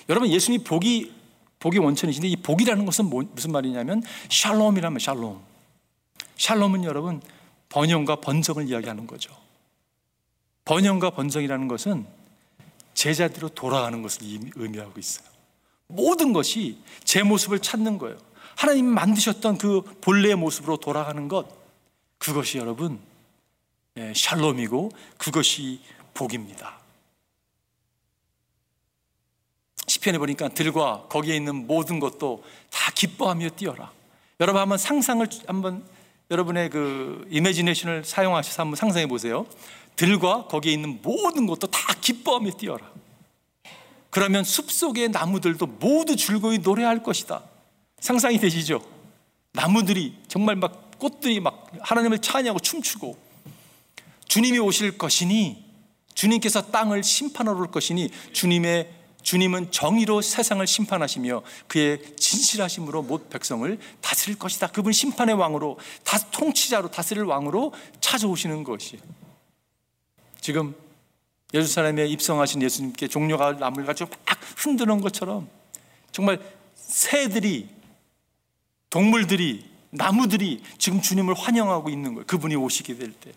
여러분 0.09 0.31
예수님이 0.31 0.65
복이 0.65 1.13
복의 1.61 1.81
원천이신데 1.81 2.29
이 2.29 2.37
복이라는 2.37 2.85
것은 2.85 3.07
뭐, 3.07 3.25
무슨 3.33 3.53
말이냐면 3.53 4.03
샬롬이라면 4.29 4.99
샬롬. 4.99 5.41
샬롬은 6.37 6.85
여러분 6.85 7.21
번영과 7.69 8.17
번성을 8.17 8.69
이야기하는 8.69 9.07
거죠. 9.07 9.37
번영과 10.65 11.11
번성이라는 11.11 11.69
것은 11.69 12.07
제자대로 12.95 13.49
돌아가는 13.51 14.03
것을 14.03 14.23
의미하고 14.55 14.99
있어요. 14.99 15.29
모든 15.87 16.33
것이 16.33 16.79
제 17.05 17.23
모습을 17.23 17.61
찾는 17.61 17.99
거예요. 17.99 18.19
하나님이 18.57 18.89
만드셨던 18.89 19.59
그 19.59 19.83
본래의 20.01 20.35
모습으로 20.37 20.79
돌아가는 20.79 21.29
것, 21.29 21.47
그것이 22.19 22.59
여러분, 22.59 23.01
예, 23.97 24.13
샬롬이고 24.15 24.91
그것이 25.17 25.81
복입니다. 26.13 26.79
시편에 29.87 30.19
보니까 30.19 30.49
들과 30.49 31.07
거기에 31.09 31.37
있는 31.37 31.67
모든 31.67 31.99
것도 32.01 32.45
다 32.71 32.93
기뻐하며 32.95 33.51
뛰어라. 33.51 33.91
여러분 34.41 34.61
한번 34.61 34.79
상상을 34.79 35.27
한번 35.47 35.85
여러분의 36.31 36.69
그 36.69 37.27
이미지네이션을 37.31 38.05
사용하셔서 38.05 38.63
한번 38.63 38.77
상상해 38.77 39.07
보세요. 39.07 39.47
들과 39.97 40.47
거기에 40.47 40.73
있는 40.73 41.01
모든 41.03 41.47
것도 41.47 41.69
다 41.69 41.95
기뻐하며 42.01 42.51
뛰어라. 42.53 42.91
그러면 44.11 44.45
숲 44.45 44.71
속의 44.71 45.09
나무들도 45.09 45.67
모두 45.67 46.17
즐거이 46.17 46.59
노래할 46.59 47.03
것이다. 47.03 47.43
상상이 48.01 48.39
되시죠? 48.39 48.83
나무들이 49.53 50.15
정말 50.29 50.57
막 50.57 50.99
꽃들이 50.99 51.41
막 51.41 51.67
하나님을 51.81 52.19
찬양하고 52.19 52.61
춤추고 52.61 53.19
주님이 54.27 54.59
오실 54.59 54.99
것이니 54.99 55.65
주님께서 56.15 56.71
땅을 56.71 57.03
심판하러 57.03 57.59
올 57.59 57.71
것이니 57.71 58.11
주님의 58.33 58.98
주님은 59.23 59.73
정의로 59.73 60.23
세상을 60.23 60.67
심판하시며 60.67 61.43
그의 61.67 62.01
진실하심으로 62.17 63.03
못 63.03 63.29
백성을 63.31 63.79
다스릴 64.01 64.39
것이다. 64.39 64.69
그분 64.69 64.93
심판의 64.93 65.35
왕으로 65.35 65.79
다 66.05 66.19
통치자로 66.31 66.91
다스릴 66.91 67.25
왕으로 67.25 67.73
찾아오시는 68.01 68.65
것이 68.65 68.99
지금 70.41 70.75
예루살렘에 71.53 72.07
입성하신 72.07 72.63
예수님께 72.63 73.09
종려가 73.09 73.53
나물 73.53 73.85
가지고 73.85 74.11
막 74.27 74.39
흔드는 74.57 75.01
것처럼 75.01 75.49
정말 76.13 76.41
새들이 76.75 77.69
동물들이 78.91 79.69
나무들이 79.91 80.63
지금 80.79 81.01
주님을 81.01 81.35
환영하고 81.35 81.89
있는 81.91 82.15
거예요. 82.15 82.27
그분이 82.27 82.57
오시게 82.57 82.97
될 82.97 83.13
때. 83.13 83.33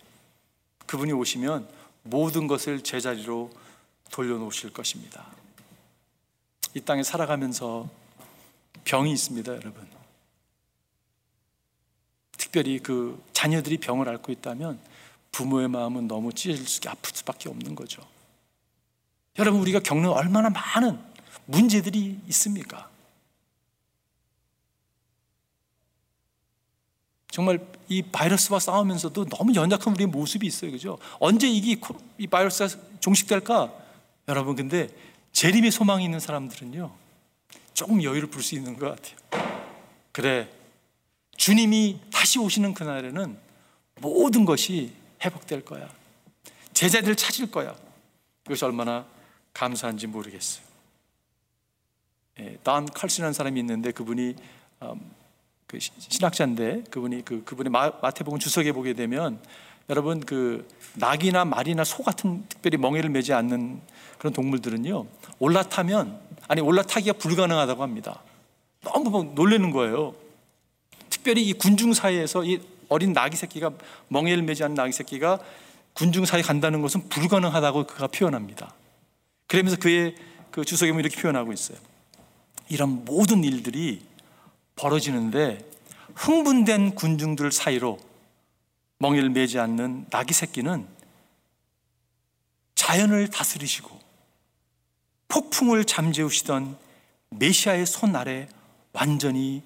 그분이 0.85 1.13
오시면 1.13 1.67
모든 2.03 2.47
것을 2.47 2.81
제자리로 2.81 3.51
돌려놓으실 4.11 4.73
것입니다. 4.73 5.25
이 6.73 6.81
땅에 6.81 7.03
살아가면서 7.03 7.89
병이 8.83 9.11
있습니다, 9.11 9.51
여러분. 9.53 9.87
특별히 12.37 12.79
그 12.79 13.21
자녀들이 13.33 13.77
병을 13.77 14.09
앓고 14.09 14.31
있다면 14.31 14.79
부모의 15.31 15.69
마음은 15.69 16.07
너무 16.07 16.33
찢어질 16.33 16.67
수 16.67 16.81
아플 16.89 17.11
수밖에 17.13 17.49
없는 17.49 17.75
거죠. 17.75 18.01
여러분 19.39 19.61
우리가 19.61 19.79
겪는 19.79 20.09
얼마나 20.09 20.49
많은 20.49 20.99
문제들이 21.45 22.19
있습니까? 22.27 22.89
정말 27.29 27.65
이 27.87 28.01
바이러스와 28.01 28.59
싸우면서도 28.59 29.25
너무 29.25 29.55
연약한 29.55 29.93
우리의 29.93 30.07
모습이 30.07 30.45
있어요. 30.45 30.71
그죠? 30.71 30.97
언제 31.19 31.47
이게 31.47 31.79
이 32.17 32.27
바이러스가 32.27 32.77
종식될까? 32.99 33.73
여러분, 34.27 34.55
근데 34.55 34.89
재림의 35.33 35.71
소망이 35.71 36.03
있는 36.03 36.19
사람들은요, 36.19 36.91
조금 37.73 38.03
여유를 38.03 38.29
풀수 38.29 38.55
있는 38.55 38.77
것 38.77 38.95
같아요. 38.95 39.51
그래. 40.11 40.49
주님이 41.37 41.99
다시 42.11 42.37
오시는 42.37 42.73
그날에는 42.73 43.37
모든 43.99 44.45
것이 44.45 44.93
회복될 45.23 45.65
거야. 45.65 45.89
제자들 46.73 47.15
찾을 47.15 47.49
거야. 47.49 47.75
이것이 48.45 48.63
얼마나 48.65 49.05
감사한지 49.53 50.07
모르겠어요. 50.07 50.63
예, 52.39 52.57
단 52.63 52.85
칼슨이라는 52.85 53.33
사람이 53.33 53.59
있는데 53.59 53.91
그분이 53.91 54.35
음, 54.83 55.11
그 55.67 55.79
신학자인데 55.79 56.83
그분이 56.89 57.23
그 57.23 57.43
그분의 57.43 57.71
마, 57.71 57.91
태복음 58.11 58.39
주석에 58.39 58.71
보게 58.71 58.93
되면 58.93 59.41
여러분 59.89 60.19
그 60.21 60.67
낙이나 60.95 61.45
말이나 61.45 61.83
소 61.83 62.03
같은 62.03 62.45
특별히 62.47 62.77
멍에를 62.77 63.09
매지 63.09 63.33
않는 63.33 63.81
그런 64.17 64.33
동물들은요 64.33 65.05
올라타면 65.39 66.19
아니 66.47 66.61
올라타기가 66.61 67.17
불가능하다고 67.17 67.81
합니다. 67.83 68.21
너무 68.83 69.31
놀라는 69.35 69.71
거예요. 69.71 70.15
특별히 71.09 71.47
이 71.47 71.53
군중 71.53 71.93
사이에서 71.93 72.43
이 72.43 72.61
어린 72.89 73.13
나귀 73.13 73.37
새끼가 73.37 73.71
멍에를 74.09 74.43
매지 74.43 74.63
않는 74.63 74.75
나귀 74.75 74.91
새끼가 74.91 75.39
군중 75.93 76.25
사이에 76.25 76.41
간다는 76.41 76.81
것은 76.81 77.09
불가능하다고 77.09 77.85
그가 77.87 78.07
표현합니다. 78.07 78.73
그러면서 79.47 79.77
그의 79.77 80.15
그 80.51 80.65
주석에 80.65 80.91
이렇게 80.91 81.21
표현하고 81.21 81.53
있어요. 81.53 81.77
이런 82.69 83.03
모든 83.05 83.43
일들이 83.43 84.01
벌어지는데 84.75 85.59
흥분된 86.15 86.95
군중들 86.95 87.51
사이로 87.51 87.99
멍에를 89.01 89.31
매지 89.31 89.57
않는 89.57 90.05
나귀 90.11 90.33
새끼는 90.33 90.87
자연을 92.75 93.29
다스리시고 93.29 93.99
폭풍을 95.27 95.85
잠재우시던 95.85 96.77
메시아의 97.31 97.85
손 97.85 98.15
아래 98.15 98.47
완전히 98.93 99.63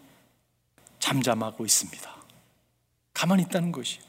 잠잠하고 0.99 1.65
있습니다. 1.65 2.15
가만히 3.13 3.43
있다는 3.43 3.71
것이. 3.71 3.99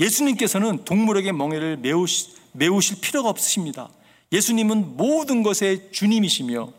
예수님께서는 0.00 0.84
동물에게 0.84 1.32
멍에를 1.32 1.78
메우시, 1.78 2.34
메우실 2.52 3.00
필요가 3.00 3.30
없으십니다. 3.30 3.88
예수님은 4.32 4.96
모든 4.96 5.42
것의 5.42 5.92
주님이시며 5.92 6.72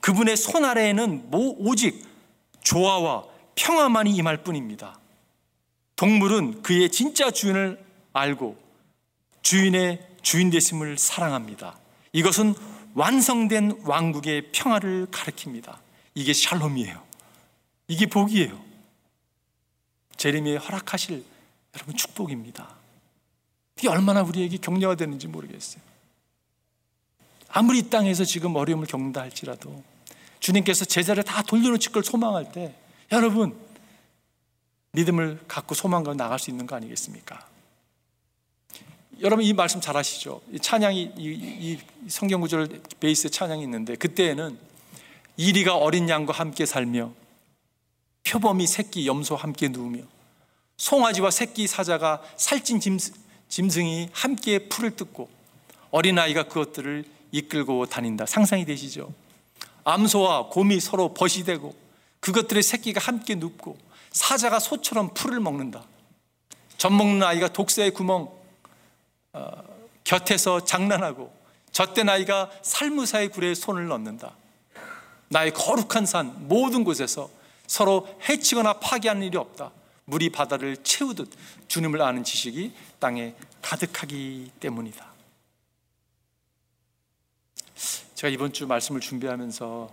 그분의 0.00 0.36
손 0.36 0.64
아래에는 0.64 1.28
오직 1.32 2.06
조화와 2.62 3.24
평화만이 3.54 4.14
임할 4.14 4.42
뿐입니다. 4.44 4.97
동물은 5.98 6.62
그의 6.62 6.90
진짜 6.90 7.32
주인을 7.32 7.84
알고 8.12 8.56
주인의 9.42 10.06
주인 10.22 10.48
되심을 10.48 10.96
사랑합니다. 10.96 11.76
이것은 12.12 12.54
완성된 12.94 13.82
왕국의 13.82 14.52
평화를 14.52 15.08
가리킵니다. 15.10 15.76
이게 16.14 16.32
샬롬이에요. 16.32 17.02
이게 17.88 18.06
복이에요. 18.06 18.62
제림이 20.16 20.56
허락하실 20.56 21.24
여러분 21.74 21.96
축복입니다. 21.96 22.76
이게 23.76 23.88
얼마나 23.88 24.22
우리에게 24.22 24.56
격려가 24.58 24.94
되는지 24.94 25.26
모르겠어요. 25.26 25.82
아무리 27.48 27.80
이 27.80 27.90
땅에서 27.90 28.24
지금 28.24 28.54
어려움을 28.54 28.86
겪는다 28.86 29.22
할지라도 29.22 29.82
주님께서 30.38 30.84
제자를 30.84 31.24
다 31.24 31.42
돌려놓을 31.42 31.78
걸 31.92 32.04
소망할 32.04 32.52
때 32.52 32.76
여러분 33.10 33.58
믿음을 34.92 35.40
갖고 35.46 35.74
소망과 35.74 36.14
나갈 36.14 36.38
수 36.38 36.50
있는 36.50 36.66
거 36.66 36.76
아니겠습니까? 36.76 37.46
여러분 39.20 39.44
이 39.44 39.52
말씀 39.52 39.80
잘 39.80 39.96
아시죠? 39.96 40.40
이 40.52 40.60
찬양이 40.60 41.12
이, 41.16 41.78
이 42.06 42.08
성경 42.08 42.40
구절 42.40 42.80
베이스 43.00 43.28
찬양이 43.30 43.62
있는데 43.64 43.96
그때에는 43.96 44.58
이리가 45.36 45.76
어린 45.76 46.08
양과 46.08 46.32
함께 46.32 46.66
살며 46.66 47.12
표범이 48.24 48.66
새끼 48.66 49.06
염소와 49.06 49.40
함께 49.40 49.68
누우며 49.68 50.02
송아지와 50.76 51.30
새끼 51.30 51.66
사자가 51.66 52.22
살찐 52.36 52.80
짐승 53.48 53.86
이 53.86 54.08
함께 54.12 54.68
풀을 54.68 54.94
뜯고 54.94 55.28
어린아이가 55.90 56.44
그것들을 56.44 57.04
이끌고 57.32 57.86
다닌다. 57.86 58.26
상상이 58.26 58.64
되시죠? 58.64 59.12
암소와 59.84 60.48
곰이 60.48 60.80
서로 60.80 61.14
벗이 61.14 61.44
되고 61.44 61.74
그것들의 62.20 62.62
새끼가 62.62 63.00
함께 63.00 63.34
눕고 63.34 63.78
사자가 64.18 64.58
소처럼 64.58 65.14
풀을 65.14 65.38
먹는다. 65.38 65.84
젖 66.76 66.90
먹는 66.90 67.22
아이가 67.22 67.46
독새의 67.46 67.92
구멍 67.92 68.28
어, 69.32 69.62
곁에서 70.02 70.64
장난하고 70.64 71.32
젖된 71.70 72.08
아이가 72.08 72.50
살무사의 72.62 73.28
굴에 73.28 73.54
손을 73.54 73.86
넣는다. 73.86 74.34
나의 75.28 75.52
거룩한 75.52 76.04
산 76.04 76.48
모든 76.48 76.82
곳에서 76.82 77.30
서로 77.68 78.08
해치거나 78.28 78.80
파괴하는 78.80 79.22
일이 79.22 79.36
없다. 79.36 79.70
물이 80.06 80.30
바다를 80.30 80.78
채우듯 80.82 81.30
주님을 81.68 82.02
아는 82.02 82.24
지식이 82.24 82.74
땅에 82.98 83.36
가득하기 83.62 84.50
때문이다. 84.58 85.06
제가 88.16 88.32
이번 88.32 88.52
주 88.52 88.66
말씀을 88.66 89.00
준비하면서 89.00 89.90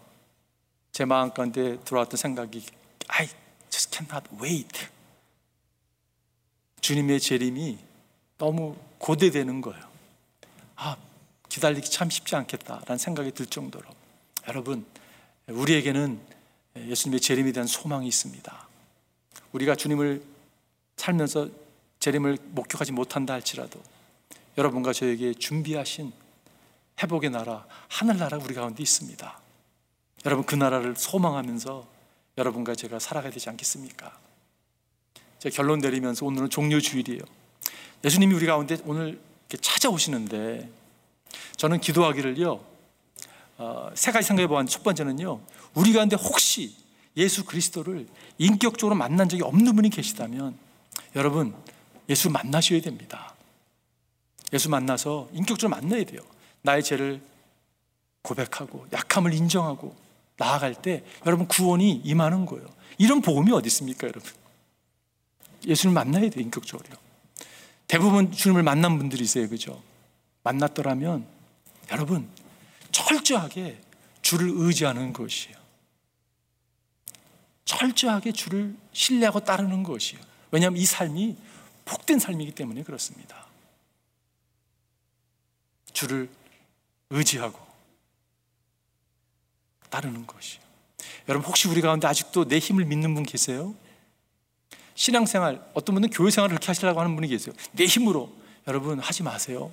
제 0.93 1.05
마음 1.05 1.31
가운데 1.31 1.77
들어왔던 1.83 2.17
생각이 2.17 2.65
I 3.07 3.44
just 3.75 3.91
cannot 3.91 4.25
wait. 4.41 4.87
주님의 6.79 7.19
재림이 7.19 7.77
너무 8.37 8.77
고대되는 8.99 9.59
거예요. 9.59 9.83
아, 10.77 10.95
기다리기 11.49 11.89
참 11.89 12.09
쉽지 12.09 12.37
않겠다라는 12.37 12.97
생각이 12.97 13.31
들 13.31 13.45
정도로 13.45 13.85
여러분 14.47 14.85
우리에게는 15.47 16.19
예수님의 16.77 17.19
재림에 17.19 17.51
대한 17.51 17.67
소망이 17.67 18.07
있습니다. 18.07 18.67
우리가 19.51 19.75
주님을 19.75 20.23
살면서 20.95 21.49
재림을 21.99 22.37
목격하지 22.51 22.93
못한다 22.93 23.33
할지라도 23.33 23.81
여러분과 24.57 24.93
저에게 24.93 25.33
준비하신 25.33 26.13
회복의 27.01 27.29
나라, 27.29 27.65
하늘나라 27.89 28.37
우리 28.37 28.53
가운데 28.53 28.81
있습니다. 28.81 29.39
여러분 30.25 30.45
그 30.45 30.55
나라를 30.55 30.95
소망하면서 30.95 31.94
여러분과 32.37 32.75
제가 32.75 32.99
살아가야 32.99 33.31
되지 33.31 33.49
않겠습니까? 33.49 34.17
제가 35.39 35.55
결론 35.55 35.79
내리면서 35.79 36.25
오늘은 36.25 36.49
종료 36.49 36.79
주일이에요. 36.79 37.21
예수님이 38.03 38.33
우리 38.35 38.45
가운데 38.45 38.77
오늘 38.85 39.19
찾아오시는데 39.49 40.69
저는 41.55 41.79
기도하기를요 41.79 42.65
어, 43.57 43.89
세 43.95 44.11
가지 44.11 44.27
생각해 44.27 44.47
보았 44.47 44.67
첫 44.67 44.83
번째는요 44.83 45.39
우리 45.75 45.93
가운데 45.93 46.15
혹시 46.17 46.75
예수 47.15 47.45
그리스도를 47.45 48.07
인격적으로 48.37 48.95
만난 48.95 49.29
적이 49.29 49.43
없는 49.43 49.75
분이 49.75 49.89
계시다면 49.89 50.57
여러분 51.15 51.55
예수 52.09 52.29
만나셔야 52.29 52.81
됩니다. 52.81 53.33
예수 54.53 54.69
만나서 54.69 55.29
인격적으로 55.31 55.69
만나야 55.79 56.03
돼요. 56.03 56.21
나의 56.61 56.83
죄를 56.83 57.21
고백하고 58.21 58.87
약함을 58.91 59.33
인정하고 59.33 59.95
나아갈 60.37 60.75
때 60.81 61.03
여러분 61.25 61.47
구원이 61.47 62.01
임하는 62.03 62.45
거예요. 62.45 62.65
이런 62.97 63.21
복음이 63.21 63.51
어디 63.51 63.67
있습니까, 63.67 64.07
여러분? 64.07 64.31
예수를 65.65 65.93
만나야 65.93 66.29
돼요, 66.29 66.43
인격적으로요. 66.43 66.95
대부분 67.87 68.31
주님을 68.31 68.63
만난 68.63 68.97
분들이세요, 68.97 69.49
그죠? 69.49 69.81
만났더라면 70.43 71.27
여러분 71.91 72.29
철저하게 72.91 73.81
주를 74.21 74.51
의지하는 74.53 75.13
것이에요. 75.13 75.55
철저하게 77.65 78.31
주를 78.31 78.75
신뢰하고 78.93 79.39
따르는 79.41 79.83
것이에요. 79.83 80.23
왜냐하면 80.51 80.79
이 80.79 80.85
삶이 80.85 81.35
복된 81.83 82.19
삶이기 82.19 82.51
때문에 82.51 82.83
그렇습니다. 82.83 83.45
주를 85.93 86.29
의지하고 87.09 87.64
따르는 89.95 90.27
것이. 90.27 90.59
여러분 91.29 91.47
혹시 91.47 91.67
우리 91.69 91.79
가운데 91.79 92.07
아직도 92.07 92.45
내 92.45 92.59
힘을 92.59 92.83
믿는 92.85 93.13
분 93.13 93.23
계세요? 93.23 93.73
신앙생활 94.93 95.65
어떤 95.73 95.95
분은 95.95 96.09
교회 96.09 96.29
생활을 96.29 96.55
그렇게 96.55 96.67
하시려고 96.67 96.99
하는 96.99 97.15
분이 97.15 97.29
계세요. 97.29 97.55
내 97.71 97.85
힘으로 97.85 98.33
여러분 98.67 98.99
하지 98.99 99.23
마세요. 99.23 99.71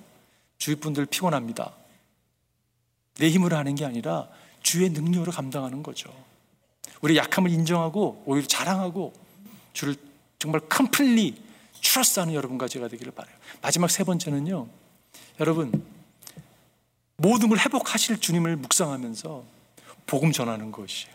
주위 0.57 0.75
분들 0.75 1.05
피곤합니다. 1.07 1.73
내 3.15 3.29
힘으로 3.29 3.57
하는 3.57 3.75
게 3.75 3.85
아니라 3.85 4.29
주의 4.61 4.89
능력으로 4.89 5.31
감당하는 5.31 5.83
거죠. 5.83 6.09
우리 7.01 7.17
약함을 7.17 7.51
인정하고 7.51 8.23
오히려 8.25 8.47
자랑하고 8.47 9.13
주를 9.73 9.95
정말 10.39 10.61
컴플리 10.61 11.35
트러스하는 11.81 12.33
여러분과 12.33 12.69
제가 12.69 12.87
되기를 12.87 13.11
바래요. 13.11 13.35
마지막 13.61 13.91
세 13.91 14.05
번째는요. 14.05 14.67
여러분 15.41 15.85
모든 17.17 17.49
걸 17.49 17.59
회복하실 17.59 18.19
주님을 18.19 18.55
묵상하면서 18.55 19.52
복음 20.05 20.31
전하는 20.31 20.71
것이에요. 20.71 21.13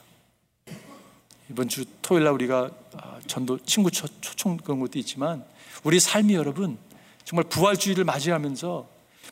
이번 1.51 1.69
주 1.69 1.85
토요일 2.03 2.25
날 2.25 2.35
우리가 2.35 2.71
아, 2.95 3.21
전도 3.27 3.59
친구 3.61 3.91
초, 3.91 4.07
초청 4.21 4.57
그런 4.59 4.81
것도 4.81 4.99
있지만 4.99 5.45
우리 5.83 5.99
삶이 5.99 6.35
여러분 6.35 6.79
정말 7.25 7.45
부활주의를 7.45 8.05
맞이하면서 8.05 8.89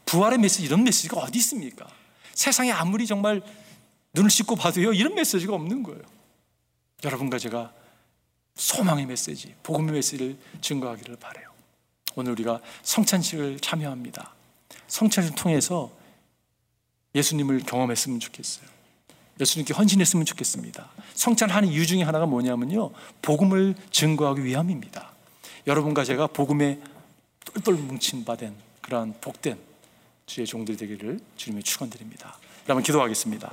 부활의 0.07 0.39
메시지 0.39 0.65
이런 0.65 0.85
메시지가 0.85 1.19
어디 1.21 1.39
있습니까? 1.39 1.87
세상에 2.33 2.71
아무리 2.71 3.07
정말 3.07 3.43
눈을 4.15 4.31
씻고 4.31 4.57
봐도요 4.57 4.93
이런 4.93 5.15
메시지가 5.15 5.55
없는 5.55 5.83
거예요. 5.83 6.03
여러분과 7.05 7.39
제가 7.39 7.73
소망의 8.55 9.07
메시지, 9.07 9.55
복음의 9.63 9.93
메시지를 9.93 10.39
증거하기를 10.63 11.17
바래요. 11.17 11.51
오늘 12.15 12.33
우리가 12.33 12.61
성찬식을 12.83 13.61
참여합니다. 13.61 14.35
성찬을 14.89 15.35
통해서 15.35 15.93
예수님을 17.15 17.61
경험했으면 17.61 18.21
좋겠어요. 18.21 18.76
예수님께 19.41 19.75
헌신했으면 19.75 20.25
좋겠습니다. 20.25 20.89
성찬하는 21.15 21.69
이유 21.69 21.87
중에 21.87 22.03
하나가 22.03 22.27
뭐냐면요. 22.27 22.91
복음을 23.23 23.75
증거하기 23.91 24.45
위함입니다. 24.45 25.13
여러분과 25.67 26.05
제가 26.05 26.29
복음에 26.29 26.81
똘똘 27.45 27.75
뭉친 27.75 28.25
바된 28.25 28.55
그러한 28.83 29.15
복된 29.21 29.59
주의 30.27 30.47
종들이 30.47 30.77
되기를 30.77 31.21
주님의 31.37 31.63
축원드립니다. 31.63 32.39
여러분 32.67 32.83
기도하겠습니다. 32.83 33.53